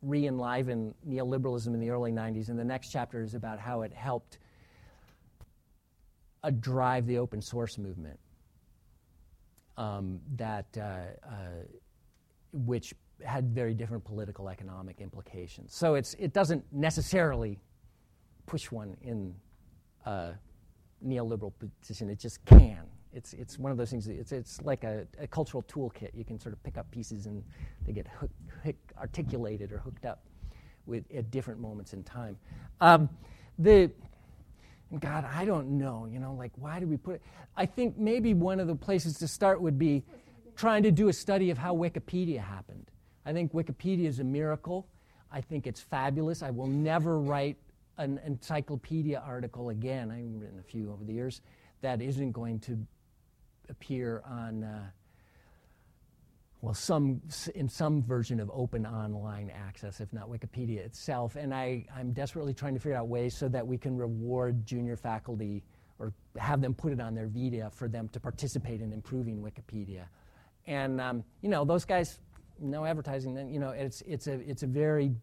[0.00, 3.92] re enliven neoliberalism in the early 90s, and the next chapter is about how it
[3.92, 4.38] helped
[6.42, 8.18] uh, drive the open source movement.
[9.76, 10.80] Um, that uh,
[11.22, 11.64] uh,
[12.54, 12.94] which
[13.24, 15.74] had very different political economic implications.
[15.74, 17.58] So it's, it doesn't necessarily
[18.46, 19.34] push one in
[20.04, 20.32] uh,
[21.04, 22.10] neoliberal position.
[22.10, 22.82] It just can.
[23.12, 26.10] It's, it's one of those things, it's, it's like a, a cultural toolkit.
[26.14, 27.42] You can sort of pick up pieces and
[27.86, 28.30] they get hook,
[28.62, 30.24] hook, articulated or hooked up
[30.84, 32.36] with, at different moments in time.
[32.80, 33.08] Um,
[33.58, 33.90] the,
[35.00, 37.22] God, I don't know, you know, like why did we put it?
[37.56, 40.04] I think maybe one of the places to start would be
[40.54, 42.90] trying to do a study of how Wikipedia happened.
[43.26, 44.86] I think Wikipedia is a miracle.
[45.32, 46.42] I think it's fabulous.
[46.42, 47.56] I will never write
[47.98, 51.40] an encyclopedia article again, I've written a few over the years,
[51.80, 52.78] that isn't going to
[53.68, 54.86] appear on, uh,
[56.60, 57.20] well, some
[57.54, 61.36] in some version of open online access, if not Wikipedia itself.
[61.36, 64.96] And I, I'm desperately trying to figure out ways so that we can reward junior
[64.96, 65.64] faculty
[65.98, 70.04] or have them put it on their Vita for them to participate in improving Wikipedia.
[70.66, 72.18] And um, you know, those guys,
[72.60, 73.34] no advertising.
[73.34, 75.14] Then you know, it's it's a it's a very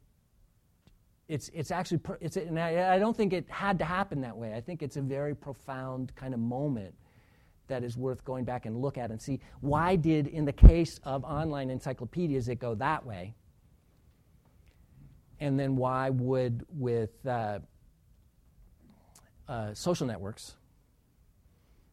[1.28, 4.54] it's, it's actually, it's, and I, I don't think it had to happen that way.
[4.54, 6.94] I think it's a very profound kind of moment
[7.68, 11.00] that is worth going back and look at and see why did, in the case
[11.04, 13.34] of online encyclopedias, it go that way?
[15.40, 17.60] And then why would, with uh,
[19.48, 20.56] uh, social networks,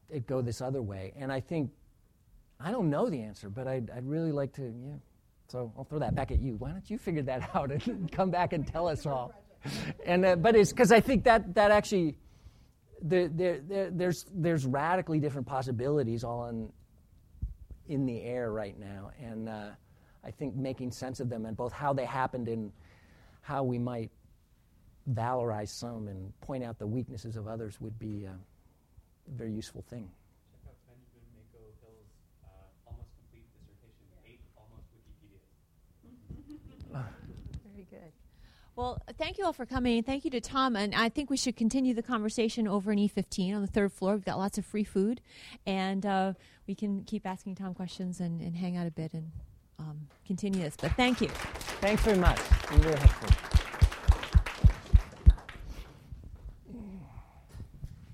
[0.08, 1.12] it go this other way?
[1.16, 1.70] And I think,
[2.58, 4.96] I don't know the answer, but I'd, I'd really like to, yeah,
[5.50, 6.54] so I'll throw that back at you.
[6.54, 9.32] Why don't you figure that out and come back and tell us all?
[10.06, 12.16] And uh, but it's because I think that that actually
[13.02, 16.72] there, there, there's there's radically different possibilities all in
[17.88, 19.70] in the air right now, and uh,
[20.24, 22.72] I think making sense of them and both how they happened and
[23.42, 24.10] how we might
[25.12, 29.82] valorize some and point out the weaknesses of others would be uh, a very useful
[29.82, 30.08] thing.
[38.80, 40.02] Well, thank you all for coming.
[40.02, 40.74] Thank you to Tom.
[40.74, 44.14] And I think we should continue the conversation over in E15 on the third floor.
[44.14, 45.20] We've got lots of free food.
[45.66, 46.32] And uh,
[46.66, 49.32] we can keep asking Tom questions and, and hang out a bit and
[49.78, 50.78] um, continue this.
[50.80, 51.28] But thank you.
[51.28, 52.40] Thanks very much.
[52.70, 53.59] You're very helpful.